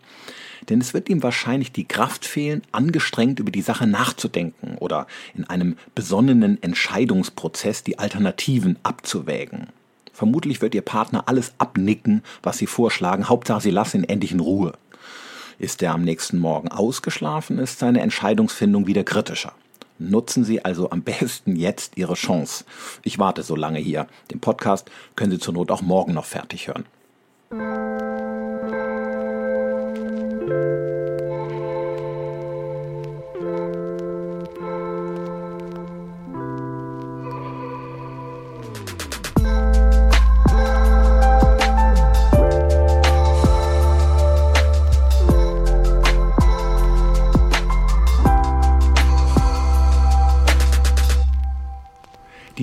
Denn 0.68 0.82
es 0.82 0.94
wird 0.94 1.08
ihm 1.08 1.24
wahrscheinlich 1.24 1.72
die 1.72 1.88
Kraft 1.88 2.26
fehlen, 2.26 2.64
angestrengt 2.74 3.40
über 3.40 3.52
die 3.52 3.62
Sache 3.62 3.88
nachzudenken 3.88 4.78
oder 4.78 5.08
in 5.34 5.46
einem 5.46 5.78
besonnenen 5.96 6.62
Entscheidungsprozess 6.62 7.84
die 7.84 7.98
Alternativen 7.98 8.78
abzuwägen. 8.84 9.68
Vermutlich 10.12 10.62
wird 10.62 10.76
Ihr 10.76 10.82
Partner 10.82 11.24
alles 11.28 11.54
abnicken, 11.60 12.24
was 12.44 12.58
Sie 12.58 12.68
vorschlagen, 12.68 13.30
Hauptsache 13.30 13.62
Sie 13.62 13.72
lassen 13.72 14.02
ihn 14.02 14.10
endlich 14.10 14.34
in 14.34 14.42
Ruhe. 14.42 14.74
Ist 15.60 15.82
er 15.82 15.94
am 15.94 16.04
nächsten 16.04 16.40
Morgen 16.40 16.68
ausgeschlafen, 16.68 17.58
ist 17.58 17.80
seine 17.80 18.02
Entscheidungsfindung 18.02 18.86
wieder 18.86 19.06
kritischer. 19.06 19.54
Nutzen 20.00 20.44
Sie 20.44 20.66
also 20.66 20.90
am 20.90 21.02
besten 21.04 21.56
jetzt 21.56 21.98
Ihre 21.98 22.16
Chance. 22.16 22.66
Ich 23.04 23.18
warte 23.18 23.44
so 23.44 23.56
lange 23.56 23.80
hier. 23.80 24.08
Den 24.32 24.42
Podcast 24.42 24.92
können 25.16 25.32
Sie 25.32 25.40
zur 25.40 25.54
Not 25.54 25.72
auch 25.72 25.82
morgen 25.82 26.14
noch 26.14 26.26
fertig 26.26 26.68
hören. 26.68 26.86
Thank 27.50 27.62
you. 30.50 30.77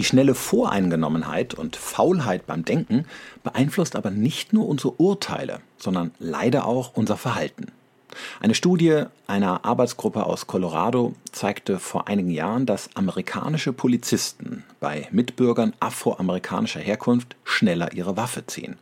Die 0.05 0.09
schnelle 0.09 0.35
Voreingenommenheit 0.35 1.55
und 1.55 1.77
Faulheit 1.77 2.47
beim 2.47 2.63
Denken 2.63 3.07
beeinflusst 3.43 3.97
aber 3.97 4.11
nicht 4.11 4.53
nur 4.53 4.69
unsere 4.69 4.93
Urteile, 5.01 5.61
sondern 5.79 6.11
leider 6.19 6.67
auch 6.67 6.93
unser 6.95 7.17
Verhalten. 7.17 7.69
Eine 8.39 8.55
Studie 8.55 9.05
einer 9.27 9.65
Arbeitsgruppe 9.65 10.27
aus 10.27 10.47
Colorado 10.47 11.15
zeigte 11.33 11.79
vor 11.79 12.07
einigen 12.07 12.29
Jahren, 12.29 12.67
dass 12.67 12.95
amerikanische 12.95 13.73
Polizisten 13.73 14.65
bei 14.79 15.09
Mitbürgern 15.11 15.73
afroamerikanischer 15.81 16.81
Herkunft 16.81 17.35
schneller 17.43 17.95
ihre 17.95 18.19
Waffe 18.19 18.45
ziehen. 18.47 18.77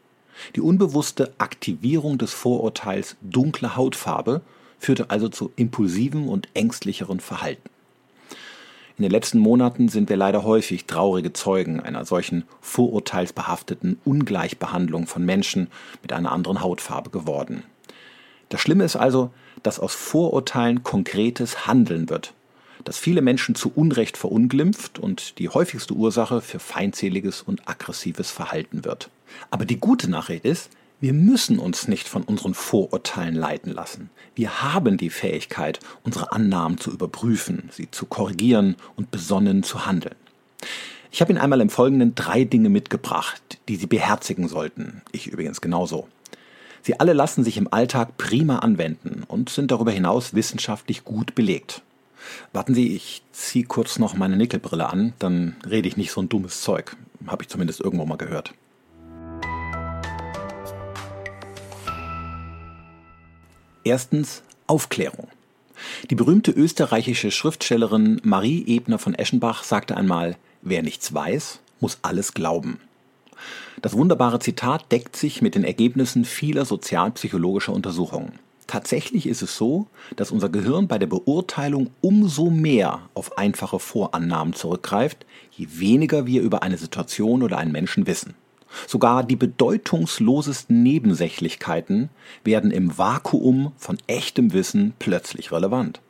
Die 0.56 0.60
unbewusste 0.60 1.32
Aktivierung 1.38 2.18
des 2.18 2.32
Vorurteils 2.32 3.14
dunkle 3.20 3.76
Hautfarbe 3.76 4.40
führte 4.80 5.10
also 5.10 5.28
zu 5.28 5.52
impulsivem 5.54 6.28
und 6.28 6.48
ängstlicheren 6.54 7.20
Verhalten. 7.20 7.70
In 9.02 9.08
den 9.08 9.18
letzten 9.18 9.40
Monaten 9.40 9.88
sind 9.88 10.08
wir 10.10 10.16
leider 10.16 10.44
häufig 10.44 10.84
traurige 10.84 11.32
Zeugen 11.32 11.80
einer 11.80 12.04
solchen 12.04 12.44
vorurteilsbehafteten 12.60 13.98
Ungleichbehandlung 14.04 15.08
von 15.08 15.24
Menschen 15.24 15.66
mit 16.02 16.12
einer 16.12 16.30
anderen 16.30 16.60
Hautfarbe 16.60 17.10
geworden. 17.10 17.64
Das 18.48 18.60
Schlimme 18.60 18.84
ist 18.84 18.94
also, 18.94 19.32
dass 19.64 19.80
aus 19.80 19.92
Vorurteilen 19.92 20.84
konkretes 20.84 21.66
Handeln 21.66 22.10
wird, 22.10 22.32
das 22.84 22.96
viele 22.96 23.22
Menschen 23.22 23.56
zu 23.56 23.72
Unrecht 23.74 24.16
verunglimpft 24.16 25.00
und 25.00 25.40
die 25.40 25.48
häufigste 25.48 25.94
Ursache 25.94 26.40
für 26.40 26.60
feindseliges 26.60 27.42
und 27.42 27.68
aggressives 27.68 28.30
Verhalten 28.30 28.84
wird. 28.84 29.10
Aber 29.50 29.64
die 29.64 29.80
gute 29.80 30.08
Nachricht 30.08 30.44
ist, 30.44 30.70
wir 31.02 31.12
müssen 31.12 31.58
uns 31.58 31.88
nicht 31.88 32.06
von 32.06 32.22
unseren 32.22 32.54
Vorurteilen 32.54 33.34
leiten 33.34 33.72
lassen. 33.72 34.08
Wir 34.36 34.62
haben 34.62 34.98
die 34.98 35.10
Fähigkeit, 35.10 35.80
unsere 36.04 36.30
Annahmen 36.30 36.78
zu 36.78 36.92
überprüfen, 36.92 37.68
sie 37.72 37.90
zu 37.90 38.06
korrigieren 38.06 38.76
und 38.94 39.10
besonnen 39.10 39.64
zu 39.64 39.84
handeln. 39.84 40.14
Ich 41.10 41.20
habe 41.20 41.32
Ihnen 41.32 41.40
einmal 41.40 41.60
im 41.60 41.70
Folgenden 41.70 42.14
drei 42.14 42.44
Dinge 42.44 42.68
mitgebracht, 42.68 43.58
die 43.68 43.74
Sie 43.74 43.88
beherzigen 43.88 44.46
sollten. 44.46 45.02
Ich 45.10 45.26
übrigens 45.26 45.60
genauso. 45.60 46.06
Sie 46.82 47.00
alle 47.00 47.14
lassen 47.14 47.42
sich 47.42 47.56
im 47.56 47.72
Alltag 47.72 48.16
prima 48.16 48.60
anwenden 48.60 49.24
und 49.26 49.50
sind 49.50 49.72
darüber 49.72 49.90
hinaus 49.90 50.34
wissenschaftlich 50.34 51.02
gut 51.04 51.34
belegt. 51.34 51.82
Warten 52.52 52.74
Sie, 52.74 52.94
ich 52.94 53.24
ziehe 53.32 53.64
kurz 53.64 53.98
noch 53.98 54.14
meine 54.14 54.36
Nickelbrille 54.36 54.88
an, 54.88 55.14
dann 55.18 55.56
rede 55.68 55.88
ich 55.88 55.96
nicht 55.96 56.12
so 56.12 56.22
ein 56.22 56.28
dummes 56.28 56.60
Zeug. 56.60 56.96
Habe 57.26 57.42
ich 57.42 57.48
zumindest 57.48 57.80
irgendwo 57.80 58.06
mal 58.06 58.16
gehört. 58.16 58.54
Erstens 63.84 64.42
Aufklärung. 64.68 65.28
Die 66.10 66.14
berühmte 66.14 66.52
österreichische 66.52 67.32
Schriftstellerin 67.32 68.20
Marie 68.22 68.64
Ebner 68.66 68.98
von 68.98 69.14
Eschenbach 69.14 69.64
sagte 69.64 69.96
einmal, 69.96 70.36
wer 70.62 70.82
nichts 70.82 71.12
weiß, 71.12 71.58
muss 71.80 71.98
alles 72.02 72.32
glauben. 72.32 72.78
Das 73.80 73.94
wunderbare 73.94 74.38
Zitat 74.38 74.92
deckt 74.92 75.16
sich 75.16 75.42
mit 75.42 75.56
den 75.56 75.64
Ergebnissen 75.64 76.24
vieler 76.24 76.64
sozialpsychologischer 76.64 77.72
Untersuchungen. 77.72 78.38
Tatsächlich 78.68 79.26
ist 79.26 79.42
es 79.42 79.56
so, 79.56 79.88
dass 80.14 80.30
unser 80.30 80.48
Gehirn 80.48 80.86
bei 80.86 80.98
der 80.98 81.08
Beurteilung 81.08 81.90
umso 82.00 82.50
mehr 82.50 83.00
auf 83.14 83.36
einfache 83.36 83.80
Vorannahmen 83.80 84.54
zurückgreift, 84.54 85.26
je 85.50 85.66
weniger 85.72 86.26
wir 86.26 86.42
über 86.42 86.62
eine 86.62 86.78
Situation 86.78 87.42
oder 87.42 87.58
einen 87.58 87.72
Menschen 87.72 88.06
wissen. 88.06 88.34
Sogar 88.86 89.24
die 89.24 89.36
bedeutungslosesten 89.36 90.82
Nebensächlichkeiten 90.82 92.08
werden 92.44 92.70
im 92.70 92.96
Vakuum 92.96 93.72
von 93.76 93.98
echtem 94.06 94.52
Wissen 94.52 94.94
plötzlich 94.98 95.52
relevant. 95.52 96.00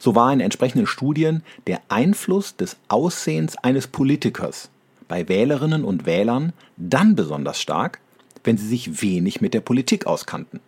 So 0.00 0.14
war 0.14 0.32
in 0.32 0.40
entsprechenden 0.40 0.86
Studien 0.86 1.42
der 1.66 1.80
Einfluss 1.88 2.56
des 2.56 2.76
Aussehens 2.88 3.56
eines 3.56 3.86
Politikers 3.86 4.70
bei 5.08 5.28
Wählerinnen 5.28 5.84
und 5.84 6.06
Wählern 6.06 6.52
dann 6.76 7.14
besonders 7.14 7.60
stark, 7.60 8.00
wenn 8.44 8.58
sie 8.58 8.66
sich 8.66 9.02
wenig 9.02 9.40
mit 9.40 9.54
der 9.54 9.60
Politik 9.60 10.06
auskannten. 10.06 10.60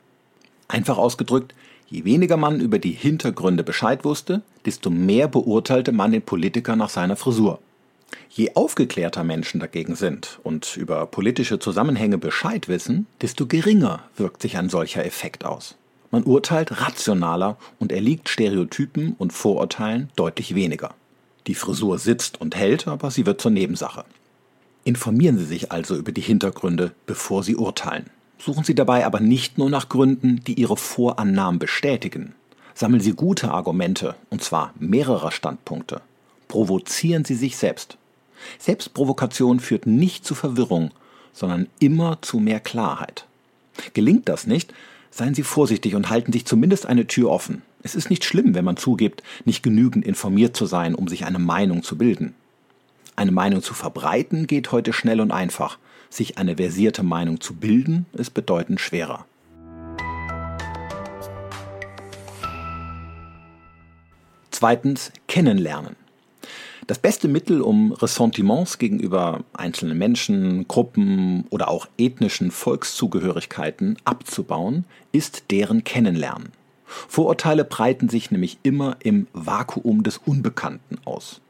Einfach 0.69 0.99
ausgedrückt, 0.99 1.55
je 1.89 2.05
weniger 2.05 2.37
man 2.37 2.61
über 2.61 2.79
die 2.79 2.93
Hintergründe 2.93 3.65
Bescheid 3.65 4.05
wusste, 4.05 4.43
desto 4.67 4.91
mehr 4.91 5.29
beurteilte 5.29 5.93
man 5.93 6.13
den 6.13 6.23
Politiker 6.23 6.77
nach 6.77 6.91
seiner 6.91 7.17
Frisur. 7.17 7.61
Je 8.31 8.53
aufgeklärter 8.55 9.25
Menschen 9.25 9.61
dagegen 9.61 9.97
sind 9.97 10.39
und 10.43 10.77
über 10.77 11.07
politische 11.07 11.59
Zusammenhänge 11.59 12.19
Bescheid 12.19 12.69
wissen, 12.69 13.07
desto 13.21 13.47
geringer 13.47 14.01
wirkt 14.17 14.43
sich 14.43 14.57
ein 14.57 14.69
solcher 14.69 15.05
Effekt 15.05 15.45
aus. 15.45 15.77
Man 16.11 16.25
urteilt 16.25 16.81
rationaler 16.81 17.59
und 17.79 17.93
erliegt 17.93 18.29
Stereotypen 18.29 19.15
und 19.19 19.33
Vorurteilen 19.33 20.11
deutlich 20.17 20.55
weniger. 20.55 20.95
Die 21.47 21.55
Frisur 21.55 21.99
sitzt 21.99 22.41
und 22.41 22.57
hält, 22.57 22.89
aber 22.89 23.11
sie 23.11 23.27
wird 23.27 23.41
zur 23.41 23.51
Nebensache. 23.51 24.05
Informieren 24.85 25.37
Sie 25.37 25.45
sich 25.45 25.71
also 25.71 25.97
über 25.97 26.13
die 26.13 26.23
Hintergründe, 26.23 26.93
bevor 27.05 27.43
Sie 27.43 27.57
urteilen. 27.57 28.09
Suchen 28.39 28.65
Sie 28.65 28.75
dabei 28.75 29.05
aber 29.05 29.21
nicht 29.21 29.59
nur 29.59 29.69
nach 29.69 29.89
Gründen, 29.89 30.43
die 30.47 30.55
Ihre 30.55 30.77
Vorannahmen 30.77 31.59
bestätigen. 31.59 32.35
Sammeln 32.75 33.03
Sie 33.03 33.13
gute 33.13 33.51
Argumente, 33.51 34.15
und 34.31 34.43
zwar 34.43 34.73
mehrerer 34.79 35.31
Standpunkte. 35.31 36.01
Provozieren 36.49 37.25
Sie 37.25 37.35
sich 37.35 37.57
selbst. 37.57 37.97
Selbstprovokation 38.59 39.61
führt 39.61 39.87
nicht 39.87 40.25
zu 40.25 40.35
Verwirrung, 40.35 40.91
sondern 41.33 41.69
immer 41.79 42.21
zu 42.23 42.39
mehr 42.39 42.61
Klarheit. 42.61 43.27
Gelingt 43.95 44.29
das 44.29 44.47
nicht, 44.47 44.73
seien 45.11 45.35
Sie 45.35 45.43
vorsichtig 45.43 45.95
und 45.95 46.11
halten 46.11 46.33
sich 46.33 46.47
zumindest 46.47 46.87
eine 46.87 47.07
Tür 47.07 47.31
offen. 47.31 47.63
Es 47.83 47.95
ist 47.95 48.11
nicht 48.11 48.25
schlimm, 48.25 48.55
wenn 48.55 48.65
man 48.65 48.77
zugibt, 48.77 49.23
nicht 49.45 49.63
genügend 49.63 50.05
informiert 50.05 50.57
zu 50.57 50.67
sein, 50.67 50.95
um 50.95 51.07
sich 51.07 51.25
eine 51.27 51.39
Meinung 51.39 51.83
zu 51.83 51.97
bilden. 51.97 52.35
Eine 53.15 53.33
Meinung 53.33 53.63
zu 53.63 53.75
verbreiten 53.75 54.47
geht 54.47 54.73
heute 54.73 54.93
schnell 54.93 55.21
und 55.21 55.31
einfach. 55.31 55.79
Sich 56.11 56.39
eine 56.39 56.57
versierte 56.57 57.03
Meinung 57.03 57.41
zu 57.41 57.55
bilden, 57.55 58.07
ist 58.13 58.31
bedeutend 58.31 58.81
schwerer. 58.81 59.27
Zweitens, 64.51 65.13
kennenlernen. 65.29 65.95
Das 66.89 66.99
beste 66.99 67.29
Mittel, 67.29 67.61
um 67.61 67.93
Ressentiments 67.93 68.79
gegenüber 68.79 69.45
einzelnen 69.53 69.99
Menschen, 69.99 70.67
Gruppen 70.69 71.45
oder 71.51 71.69
auch 71.69 71.87
ethnischen 71.99 72.51
Volkszugehörigkeiten 72.51 73.99
abzubauen, 74.07 74.87
ist 75.13 75.51
deren 75.51 75.85
Kennenlernen. 75.85 76.49
Vorurteile 76.87 77.67
breiten 77.67 78.09
sich 78.09 78.31
nämlich 78.31 78.57
immer 78.63 78.97
im 79.01 79.27
Vakuum 79.35 80.03
des 80.03 80.17
Unbekannten 80.17 80.97
aus. 81.05 81.43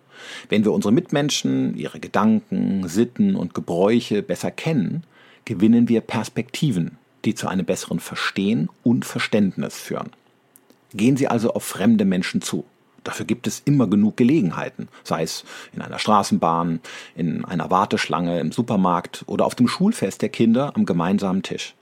Wenn 0.48 0.64
wir 0.64 0.72
unsere 0.72 0.92
Mitmenschen, 0.92 1.76
ihre 1.76 2.00
Gedanken, 2.00 2.88
Sitten 2.88 3.36
und 3.36 3.54
Gebräuche 3.54 4.22
besser 4.24 4.50
kennen, 4.50 5.04
gewinnen 5.44 5.88
wir 5.88 6.00
Perspektiven, 6.00 6.98
die 7.24 7.36
zu 7.36 7.46
einem 7.46 7.64
besseren 7.64 8.00
Verstehen 8.00 8.70
und 8.82 9.04
Verständnis 9.04 9.76
führen. 9.76 10.10
Gehen 10.94 11.16
Sie 11.16 11.28
also 11.28 11.54
auf 11.54 11.62
fremde 11.62 12.04
Menschen 12.04 12.42
zu. 12.42 12.64
Dafür 13.04 13.26
gibt 13.26 13.46
es 13.46 13.62
immer 13.64 13.86
genug 13.86 14.16
Gelegenheiten, 14.16 14.88
sei 15.04 15.22
es 15.22 15.44
in 15.72 15.82
einer 15.82 15.98
Straßenbahn, 15.98 16.80
in 17.14 17.44
einer 17.44 17.70
Warteschlange, 17.70 18.40
im 18.40 18.52
Supermarkt 18.52 19.24
oder 19.26 19.46
auf 19.46 19.54
dem 19.54 19.68
Schulfest 19.68 20.22
der 20.22 20.28
Kinder 20.28 20.72
am 20.74 20.84
gemeinsamen 20.84 21.42
Tisch. 21.42 21.74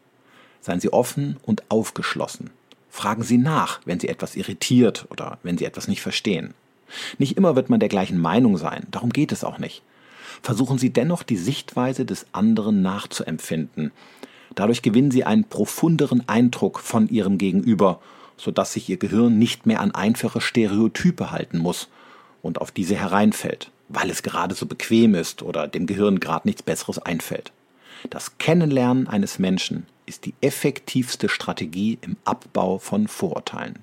Seien 0.61 0.81
Sie 0.81 0.93
offen 0.93 1.37
und 1.43 1.63
aufgeschlossen. 1.71 2.51
Fragen 2.91 3.23
Sie 3.23 3.39
nach, 3.39 3.81
wenn 3.85 4.01
Sie 4.01 4.09
etwas 4.09 4.37
irritiert 4.37 5.07
oder 5.11 5.39
wenn 5.43 5.59
Sie 5.59 5.65
etwas 5.65 5.89
nicht 5.89 6.03
verstehen. 6.03 6.55
Nicht 7.19 7.37
immer 7.37 7.57
wird 7.57 7.71
man 7.71 7.81
der 7.81 7.89
gleichen 7.89 8.19
Meinung 8.19 8.57
sein, 8.57 8.87
darum 8.91 9.11
geht 9.11 9.33
es 9.33 9.45
auch 9.45 9.59
nicht. 9.59 9.83
Versuchen 10.43 10.79
Sie 10.79 10.91
dennoch 10.91 11.23
die 11.23 11.37
Sichtweise 11.37 12.05
des 12.05 12.27
anderen 12.33 12.83
nachzuempfinden. 12.83 13.93
Dadurch 14.55 14.83
gewinnen 14.83 15.11
Sie 15.11 15.25
einen 15.25 15.45
profunderen 15.45 16.29
Eindruck 16.29 16.79
von 16.81 17.09
Ihrem 17.09 17.39
Gegenüber 17.39 18.01
sodass 18.37 18.73
sich 18.73 18.89
ihr 18.89 18.97
Gehirn 18.97 19.39
nicht 19.39 19.67
mehr 19.67 19.81
an 19.81 19.93
einfache 19.93 20.41
Stereotype 20.41 21.31
halten 21.31 21.59
muss 21.59 21.89
und 22.43 22.61
auf 22.61 22.71
diese 22.71 22.97
hereinfällt, 22.97 23.71
weil 23.89 24.11
es 24.11 24.23
gerade 24.23 24.55
so 24.55 24.67
bequem 24.67 25.15
ist 25.15 25.43
oder 25.43 25.69
dem 25.69 25.87
Gehirn 25.87 26.21
gerade 26.21 26.47
nichts 26.49 26.63
Besseres 26.63 26.99
einfällt. 26.99 27.53
Das 28.11 28.39
Kennenlernen 28.39 29.09
eines 29.09 29.39
Menschen 29.39 29.87
ist 30.07 30.25
die 30.25 30.35
effektivste 30.41 31.29
Strategie 31.29 31.99
im 32.03 32.17
Abbau 32.25 32.79
von 32.79 33.09
Vorurteilen. 33.09 33.81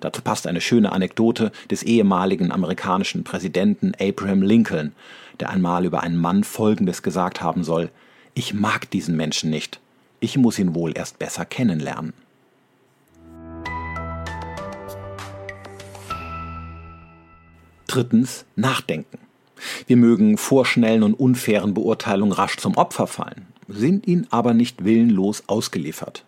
Dazu 0.00 0.22
passt 0.22 0.46
eine 0.46 0.60
schöne 0.60 0.92
Anekdote 0.92 1.52
des 1.70 1.82
ehemaligen 1.82 2.52
amerikanischen 2.52 3.24
Präsidenten 3.24 3.92
Abraham 4.00 4.42
Lincoln, 4.42 4.92
der 5.40 5.50
einmal 5.50 5.84
über 5.84 6.02
einen 6.02 6.16
Mann 6.16 6.44
Folgendes 6.44 7.02
gesagt 7.02 7.42
haben 7.42 7.64
soll 7.64 7.90
Ich 8.34 8.54
mag 8.54 8.90
diesen 8.90 9.16
Menschen 9.16 9.50
nicht, 9.50 9.80
ich 10.20 10.36
muss 10.36 10.58
ihn 10.58 10.74
wohl 10.74 10.96
erst 10.96 11.18
besser 11.18 11.44
kennenlernen. 11.44 12.12
Drittens 17.90 18.44
Nachdenken. 18.54 19.18
Wir 19.88 19.96
mögen 19.96 20.38
vorschnellen 20.38 21.02
und 21.02 21.14
unfairen 21.14 21.74
Beurteilungen 21.74 22.32
rasch 22.32 22.56
zum 22.56 22.76
Opfer 22.76 23.08
fallen, 23.08 23.48
sind 23.66 24.06
ihnen 24.06 24.28
aber 24.30 24.54
nicht 24.54 24.84
willenlos 24.84 25.42
ausgeliefert. 25.48 26.24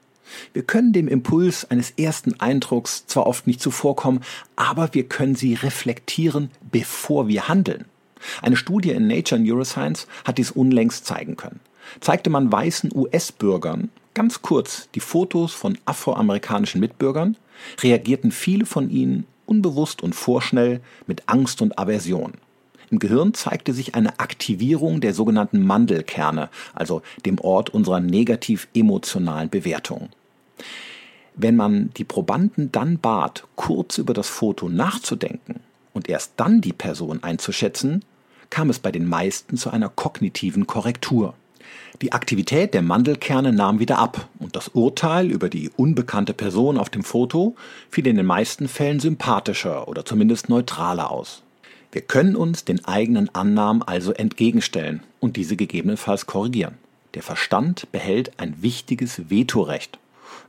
Wir 0.55 0.65
können 0.65 0.93
dem 0.93 1.07
Impuls 1.07 1.71
eines 1.71 1.93
ersten 1.93 2.41
Eindrucks 2.41 3.07
zwar 3.07 3.29
oft 3.29 3.47
nicht 3.47 3.61
zuvorkommen, 3.61 4.23
aber 4.57 4.93
wir 4.93 5.05
können 5.05 5.37
sie 5.37 5.55
reflektieren, 5.55 6.51
bevor 6.73 7.29
wir 7.29 7.47
handeln. 7.47 7.85
Eine 8.41 8.57
Studie 8.57 8.91
in 8.91 9.07
Nature 9.07 9.41
Neuroscience 9.41 10.09
hat 10.25 10.39
dies 10.39 10.51
unlängst 10.51 11.07
zeigen 11.07 11.37
können. 11.37 11.61
Zeigte 12.01 12.29
man 12.29 12.51
weißen 12.51 12.91
US-Bürgern 12.93 13.89
ganz 14.15 14.43
kurz 14.43 14.89
die 14.95 15.01
Fotos 15.01 15.53
von 15.53 15.79
afroamerikanischen 15.85 16.81
Mitbürgern, 16.81 17.37
reagierten 17.83 18.33
viele 18.33 18.67
von 18.67 18.91
ihnen 18.91 19.27
unbewusst 19.53 20.03
und 20.03 20.15
vorschnell 20.15 20.81
mit 21.07 21.25
Angst 21.27 21.61
und 21.61 21.79
Aversion. 21.79 22.33
Im 22.91 22.99
Gehirn 22.99 23.35
zeigte 23.35 23.75
sich 23.75 23.95
eine 23.95 24.19
Aktivierung 24.19 25.03
der 25.03 25.13
sogenannten 25.13 25.63
Mandelkerne, 25.63 26.49
also 26.73 27.03
dem 27.27 27.39
Ort 27.39 27.69
unserer 27.69 28.01
negativ 28.01 28.67
emotionalen 28.75 29.51
Bewertung. 29.51 30.09
Wenn 31.35 31.57
man 31.57 31.91
die 31.99 32.05
Probanden 32.05 32.73
dann 32.73 32.99
bat, 32.99 33.45
kurz 33.57 33.99
über 33.99 34.15
das 34.15 34.29
Foto 34.29 34.71
nachzudenken 34.71 35.61
und 35.93 36.09
erst 36.09 36.33
dann 36.39 36.63
die 36.63 36.73
Person 36.73 37.23
einzuschätzen, 37.23 38.03
kam 38.49 38.71
es 38.71 38.79
bei 38.79 38.91
den 38.91 39.07
meisten 39.07 39.59
zu 39.59 39.69
einer 39.69 39.91
kognitiven 39.91 40.67
Korrektur. 40.67 41.35
Die 42.01 42.13
Aktivität 42.13 42.75
der 42.75 42.83
Mandelkerne 42.83 43.53
nahm 43.53 43.79
wieder 43.79 43.99
ab 43.99 44.29
und 44.39 44.57
das 44.57 44.69
Urteil 44.69 45.31
über 45.31 45.49
die 45.49 45.71
unbekannte 45.77 46.35
Person 46.35 46.79
auf 46.79 46.91
dem 46.91 47.05
Foto 47.05 47.55
fiel 47.91 48.07
in 48.07 48.17
den 48.17 48.27
meisten 48.27 48.69
Fällen 48.69 48.99
sympathischer 48.99 49.87
oder 49.87 50.05
zumindest 50.05 50.49
neutraler 50.49 51.11
aus. 51.11 51.43
Wir 51.93 52.03
können 52.03 52.37
uns 52.37 52.65
den 52.65 52.85
eigenen 52.87 53.33
Annahmen 53.35 53.83
also 53.83 54.13
entgegenstellen 54.13 55.03
und 55.21 55.37
diese 55.37 55.57
gegebenenfalls 55.57 56.27
korrigieren. 56.27 56.79
Der 57.15 57.23
Verstand 57.23 57.93
behält 57.93 58.33
ein 58.39 58.63
wichtiges 58.63 59.31
Vetorecht, 59.31 59.99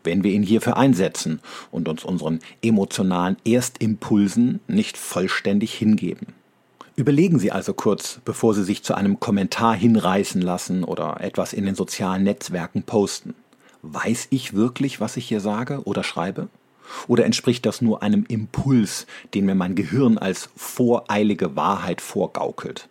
wenn 0.04 0.24
wir 0.24 0.32
ihn 0.32 0.44
hierfür 0.44 0.78
einsetzen 0.78 1.42
und 1.70 1.90
uns 1.90 2.06
unseren 2.06 2.40
emotionalen 2.62 3.36
Erstimpulsen 3.46 4.62
nicht 4.68 4.98
vollständig 4.98 5.74
hingeben. 5.74 6.28
Überlegen 6.96 7.40
Sie 7.40 7.52
also 7.52 7.74
kurz, 7.74 8.20
bevor 8.24 8.54
Sie 8.54 8.64
sich 8.64 8.84
zu 8.84 8.94
einem 8.94 9.20
Kommentar 9.20 9.74
hinreißen 9.74 10.42
lassen 10.42 10.84
oder 10.84 11.22
etwas 11.22 11.52
in 11.52 11.66
den 11.66 11.74
sozialen 11.74 12.24
Netzwerken 12.24 12.84
posten. 12.84 13.34
Weiß 13.82 14.28
ich 14.30 14.54
wirklich, 14.54 15.02
was 15.02 15.18
ich 15.18 15.28
hier 15.28 15.40
sage 15.40 15.82
oder 15.86 16.04
schreibe? 16.04 16.50
Oder 17.08 17.26
entspricht 17.26 17.66
das 17.66 17.82
nur 17.82 18.04
einem 18.04 18.26
Impuls, 18.28 19.08
den 19.34 19.46
mir 19.46 19.56
mein 19.56 19.74
Gehirn 19.74 20.20
als 20.20 20.50
voreilige 20.56 21.56
Wahrheit 21.56 22.00
vorgaukelt? 22.00 22.88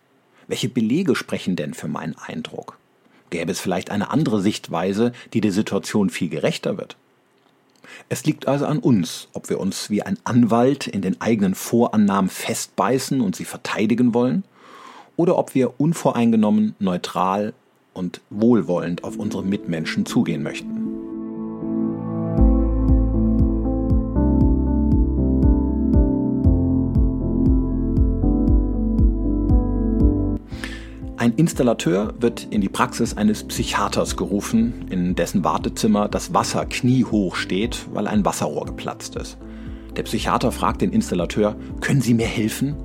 Welche 0.47 0.67
Belege 0.67 1.15
sprechen 1.15 1.55
denn 1.55 1.73
für 1.73 1.87
meinen 1.87 2.17
Eindruck? 2.17 2.77
Gäbe 3.29 3.53
es 3.53 3.61
vielleicht 3.61 3.89
eine 3.89 4.11
andere 4.11 4.41
Sichtweise, 4.41 5.13
die 5.31 5.39
der 5.39 5.53
Situation 5.53 6.09
viel 6.09 6.27
gerechter 6.27 6.77
wird? 6.77 6.97
Es 8.09 8.25
liegt 8.25 8.47
also 8.47 8.65
an 8.65 8.79
uns, 8.79 9.27
ob 9.33 9.49
wir 9.49 9.59
uns 9.59 9.89
wie 9.89 10.01
ein 10.01 10.17
Anwalt 10.23 10.87
in 10.87 11.01
den 11.01 11.19
eigenen 11.21 11.55
Vorannahmen 11.55 12.29
festbeißen 12.29 13.21
und 13.21 13.35
sie 13.35 13.45
verteidigen 13.45 14.13
wollen, 14.13 14.43
oder 15.15 15.37
ob 15.37 15.53
wir 15.53 15.79
unvoreingenommen, 15.79 16.75
neutral 16.79 17.53
und 17.93 18.21
wohlwollend 18.29 19.03
auf 19.03 19.17
unsere 19.17 19.43
Mitmenschen 19.43 20.05
zugehen 20.05 20.43
möchten. 20.43 21.12
Ein 31.23 31.35
Installateur 31.35 32.15
wird 32.19 32.49
in 32.49 32.59
die 32.59 32.67
Praxis 32.67 33.15
eines 33.15 33.45
Psychiaters 33.45 34.17
gerufen, 34.17 34.87
in 34.89 35.15
dessen 35.15 35.45
Wartezimmer 35.45 36.09
das 36.09 36.33
Wasser 36.33 36.65
kniehoch 36.65 37.37
steht, 37.37 37.85
weil 37.93 38.07
ein 38.07 38.25
Wasserrohr 38.25 38.65
geplatzt 38.65 39.15
ist. 39.15 39.37
Der 39.95 40.03
Psychiater 40.03 40.51
fragt 40.51 40.81
den 40.81 40.91
Installateur, 40.91 41.55
können 41.79 42.01
Sie 42.01 42.13
mir 42.13 42.27
helfen? 42.27 42.75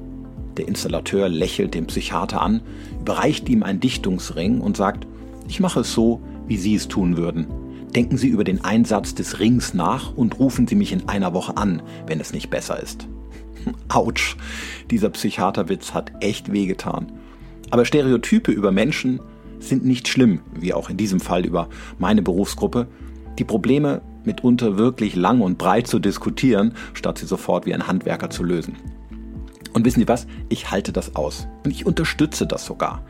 Der 0.57 0.69
Installateur 0.69 1.29
lächelt 1.29 1.75
den 1.75 1.89
Psychiater 1.89 2.41
an, 2.41 2.63
überreicht 3.01 3.49
ihm 3.49 3.65
einen 3.65 3.81
Dichtungsring 3.81 4.61
und 4.61 4.77
sagt, 4.77 5.09
ich 5.49 5.59
mache 5.59 5.81
es 5.81 5.93
so, 5.93 6.23
wie 6.47 6.59
Sie 6.59 6.77
es 6.77 6.87
tun 6.87 7.17
würden. 7.17 7.49
Denken 7.97 8.19
Sie 8.19 8.29
über 8.29 8.45
den 8.45 8.65
Einsatz 8.65 9.17
des 9.17 9.41
Rings 9.41 9.75
nach 9.75 10.15
und 10.15 10.39
rufen 10.39 10.69
Sie 10.69 10.77
mich 10.77 10.93
in 10.93 11.09
einer 11.09 11.35
Woche 11.35 11.57
an, 11.57 11.83
wenn 12.07 12.21
es 12.21 12.33
nicht 12.33 12.51
besser 12.51 12.81
ist. 12.81 13.09
Autsch, 13.89 14.37
dieser 14.93 15.11
Psychiaterwitz 15.11 15.93
hat 15.93 16.13
echt 16.21 16.53
wehgetan. 16.53 17.11
Aber 17.71 17.85
Stereotype 17.85 18.51
über 18.51 18.73
Menschen 18.73 19.21
sind 19.61 19.85
nicht 19.85 20.09
schlimm, 20.09 20.41
wie 20.59 20.73
auch 20.73 20.91
in 20.91 20.97
diesem 20.97 21.21
Fall 21.21 21.45
über 21.45 21.69
meine 21.99 22.23
Berufsgruppe. 22.23 22.87
Die 23.39 23.45
Probleme 23.45 24.03
mitunter 24.25 24.79
wirklich 24.79 25.17
lang 25.17 25.41
und 25.41 25.59
breit 25.59 25.87
zu 25.87 25.99
diskutieren, 25.99 26.75
statt 26.95 27.19
sie 27.19 27.27
sofort 27.27 27.67
wie 27.67 27.75
ein 27.75 27.87
Handwerker 27.87 28.31
zu 28.31 28.43
lösen. 28.43 28.77
Und 29.73 29.85
wissen 29.85 30.01
Sie 30.01 30.09
was? 30.09 30.27
Ich 30.49 30.71
halte 30.71 30.93
das 30.93 31.15
aus. 31.15 31.47
Und 31.65 31.71
ich 31.71 31.87
unterstütze 31.87 32.47
das 32.47 32.65
sogar. 32.65 33.03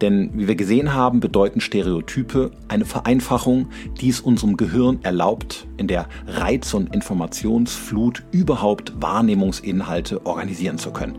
Denn 0.00 0.30
wie 0.34 0.48
wir 0.48 0.56
gesehen 0.56 0.92
haben, 0.92 1.20
bedeuten 1.20 1.60
Stereotype 1.60 2.50
eine 2.68 2.84
Vereinfachung, 2.84 3.68
die 4.00 4.08
es 4.08 4.20
unserem 4.20 4.56
Gehirn 4.56 4.98
erlaubt, 5.02 5.66
in 5.76 5.86
der 5.86 6.08
Reiz- 6.26 6.74
und 6.74 6.94
Informationsflut 6.94 8.22
überhaupt 8.32 8.92
Wahrnehmungsinhalte 9.00 10.26
organisieren 10.26 10.78
zu 10.78 10.90
können. 10.92 11.16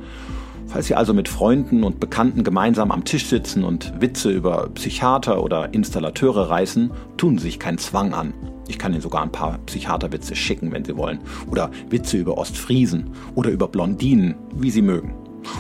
Falls 0.68 0.88
Sie 0.88 0.96
also 0.96 1.14
mit 1.14 1.30
Freunden 1.30 1.84
und 1.84 2.00
Bekannten 2.00 2.44
gemeinsam 2.44 2.92
am 2.92 3.06
Tisch 3.06 3.28
sitzen 3.28 3.64
und 3.64 3.94
Witze 4.02 4.32
über 4.32 4.70
Psychiater 4.74 5.42
oder 5.42 5.74
Installateure 5.74 6.50
reißen, 6.50 6.92
tun 7.18 7.38
Sie 7.38 7.46
sich 7.46 7.60
keinen 7.60 7.78
Zwang 7.78 8.14
an. 8.14 8.34
Ich 8.68 8.80
kann 8.80 8.92
Ihnen 8.92 9.02
sogar 9.02 9.22
ein 9.22 9.32
paar 9.32 9.60
Psychiaterwitze 9.66 10.36
schicken, 10.36 10.72
wenn 10.72 10.84
Sie 10.84 10.98
wollen. 10.98 11.20
Oder 11.50 11.70
Witze 11.90 12.18
über 12.18 12.38
Ostfriesen 12.38 13.12
oder 13.36 13.52
über 13.52 13.68
Blondinen, 13.68 14.36
wie 14.56 14.72
Sie 14.72 14.82
mögen. 14.82 15.14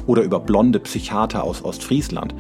Oder 0.07 0.23
über 0.23 0.39
blonde 0.39 0.79
Psychiater 0.79 1.43
aus 1.43 1.63
Ostfriesland. 1.63 2.33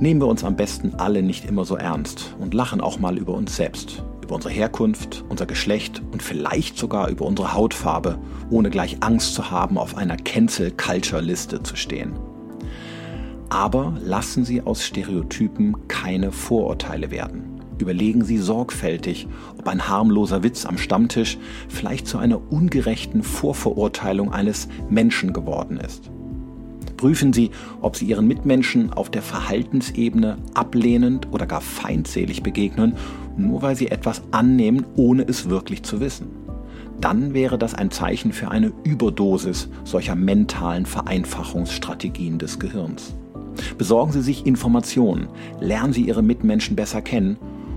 Nehmen 0.00 0.20
wir 0.20 0.26
uns 0.26 0.44
am 0.44 0.56
besten 0.56 0.94
alle 0.96 1.22
nicht 1.22 1.44
immer 1.44 1.64
so 1.64 1.76
ernst 1.76 2.34
und 2.40 2.52
lachen 2.54 2.80
auch 2.80 2.98
mal 2.98 3.16
über 3.16 3.34
uns 3.34 3.56
selbst 3.56 4.02
über 4.26 4.34
unsere 4.34 4.52
Herkunft, 4.52 5.24
unser 5.28 5.46
Geschlecht 5.46 6.02
und 6.10 6.20
vielleicht 6.20 6.76
sogar 6.76 7.08
über 7.10 7.24
unsere 7.24 7.54
Hautfarbe, 7.54 8.18
ohne 8.50 8.70
gleich 8.70 8.96
Angst 9.00 9.34
zu 9.34 9.52
haben, 9.52 9.78
auf 9.78 9.96
einer 9.96 10.16
Cancel-Culture-Liste 10.16 11.62
zu 11.62 11.76
stehen. 11.76 12.18
Aber 13.50 13.96
lassen 14.02 14.44
Sie 14.44 14.62
aus 14.62 14.84
Stereotypen 14.84 15.86
keine 15.86 16.32
Vorurteile 16.32 17.12
werden. 17.12 17.60
Überlegen 17.78 18.24
Sie 18.24 18.38
sorgfältig, 18.38 19.28
ob 19.58 19.68
ein 19.68 19.86
harmloser 19.86 20.42
Witz 20.42 20.66
am 20.66 20.76
Stammtisch 20.76 21.38
vielleicht 21.68 22.08
zu 22.08 22.18
einer 22.18 22.50
ungerechten 22.50 23.22
Vorverurteilung 23.22 24.32
eines 24.32 24.66
Menschen 24.90 25.32
geworden 25.34 25.76
ist. 25.76 26.10
Prüfen 26.96 27.32
Sie, 27.32 27.50
ob 27.80 27.96
Sie 27.96 28.06
Ihren 28.06 28.26
Mitmenschen 28.26 28.92
auf 28.92 29.10
der 29.10 29.22
Verhaltensebene 29.22 30.38
ablehnend 30.54 31.28
oder 31.30 31.46
gar 31.46 31.60
feindselig 31.60 32.42
begegnen 32.42 32.94
nur 33.36 33.62
weil 33.62 33.76
sie 33.76 33.88
etwas 33.88 34.22
annehmen, 34.30 34.84
ohne 34.96 35.26
es 35.26 35.48
wirklich 35.48 35.82
zu 35.82 36.00
wissen. 36.00 36.28
Dann 37.00 37.34
wäre 37.34 37.58
das 37.58 37.74
ein 37.74 37.90
Zeichen 37.90 38.32
für 38.32 38.50
eine 38.50 38.72
Überdosis 38.84 39.68
solcher 39.84 40.14
mentalen 40.14 40.86
Vereinfachungsstrategien 40.86 42.38
des 42.38 42.58
Gehirns. 42.58 43.14
Besorgen 43.76 44.12
Sie 44.12 44.22
sich 44.22 44.46
Informationen, 44.46 45.28
lernen 45.60 45.92
Sie 45.92 46.02
Ihre 46.02 46.22
Mitmenschen 46.22 46.76
besser 46.76 47.02
kennen 47.02 47.36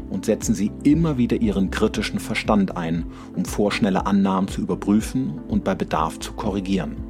und 0.10 0.25
setzen 0.25 0.55
Sie 0.55 0.71
immer 0.84 1.17
wieder 1.17 1.38
Ihren 1.41 1.69
kritischen 1.69 2.19
Verstand 2.19 2.77
ein, 2.77 3.05
um 3.36 3.45
vorschnelle 3.45 4.05
Annahmen 4.05 4.47
zu 4.47 4.62
überprüfen 4.62 5.39
und 5.47 5.63
bei 5.63 5.75
Bedarf 5.75 6.19
zu 6.19 6.34
korrigieren. 6.34 7.09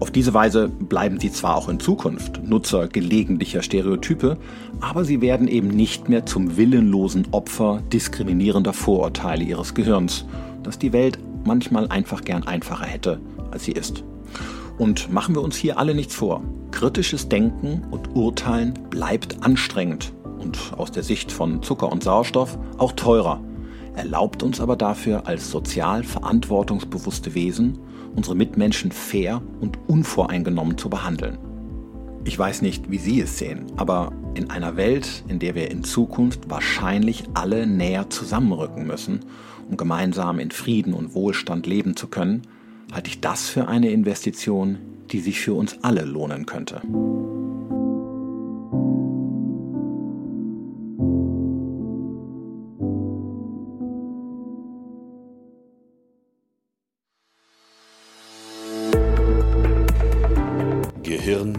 Auf 0.00 0.10
diese 0.10 0.34
Weise 0.34 0.68
bleiben 0.68 1.18
sie 1.20 1.30
zwar 1.32 1.56
auch 1.56 1.68
in 1.68 1.80
Zukunft 1.80 2.42
Nutzer 2.46 2.88
gelegentlicher 2.88 3.62
Stereotype, 3.62 4.38
aber 4.80 5.04
sie 5.04 5.20
werden 5.20 5.48
eben 5.48 5.68
nicht 5.68 6.08
mehr 6.08 6.26
zum 6.26 6.56
willenlosen 6.56 7.28
Opfer 7.30 7.82
diskriminierender 7.92 8.72
Vorurteile 8.72 9.44
ihres 9.44 9.74
Gehirns, 9.74 10.24
das 10.62 10.78
die 10.78 10.92
Welt 10.92 11.18
manchmal 11.44 11.88
einfach 11.88 12.22
gern 12.22 12.46
einfacher 12.46 12.86
hätte, 12.86 13.20
als 13.50 13.64
sie 13.64 13.72
ist. 13.72 14.04
Und 14.78 15.10
machen 15.10 15.34
wir 15.34 15.42
uns 15.42 15.56
hier 15.56 15.78
alle 15.78 15.94
nichts 15.94 16.14
vor. 16.14 16.42
Kritisches 16.70 17.28
Denken 17.28 17.82
und 17.90 18.14
Urteilen 18.14 18.74
bleibt 18.90 19.42
anstrengend 19.42 20.12
und 20.38 20.58
aus 20.76 20.92
der 20.92 21.02
Sicht 21.02 21.32
von 21.32 21.62
Zucker 21.62 21.90
und 21.90 22.02
Sauerstoff 22.02 22.58
auch 22.76 22.92
teurer, 22.92 23.40
erlaubt 23.94 24.42
uns 24.42 24.60
aber 24.60 24.76
dafür 24.76 25.26
als 25.26 25.50
sozial 25.50 26.04
verantwortungsbewusste 26.04 27.34
Wesen 27.34 27.78
unsere 28.16 28.34
Mitmenschen 28.34 28.90
fair 28.90 29.42
und 29.60 29.78
unvoreingenommen 29.86 30.78
zu 30.78 30.88
behandeln. 30.90 31.38
Ich 32.24 32.36
weiß 32.36 32.62
nicht, 32.62 32.90
wie 32.90 32.98
Sie 32.98 33.20
es 33.20 33.38
sehen, 33.38 33.66
aber 33.76 34.12
in 34.34 34.50
einer 34.50 34.76
Welt, 34.76 35.22
in 35.28 35.38
der 35.38 35.54
wir 35.54 35.70
in 35.70 35.84
Zukunft 35.84 36.50
wahrscheinlich 36.50 37.24
alle 37.34 37.66
näher 37.66 38.10
zusammenrücken 38.10 38.86
müssen, 38.86 39.20
um 39.70 39.76
gemeinsam 39.76 40.40
in 40.40 40.50
Frieden 40.50 40.92
und 40.92 41.14
Wohlstand 41.14 41.66
leben 41.66 41.94
zu 41.94 42.08
können, 42.08 42.42
halte 42.92 43.10
ich 43.10 43.20
das 43.20 43.48
für 43.48 43.68
eine 43.68 43.90
Investition, 43.90 44.78
die 45.12 45.20
sich 45.20 45.40
für 45.40 45.54
uns 45.54 45.78
alle 45.82 46.04
lohnen 46.04 46.46
könnte. 46.46 46.82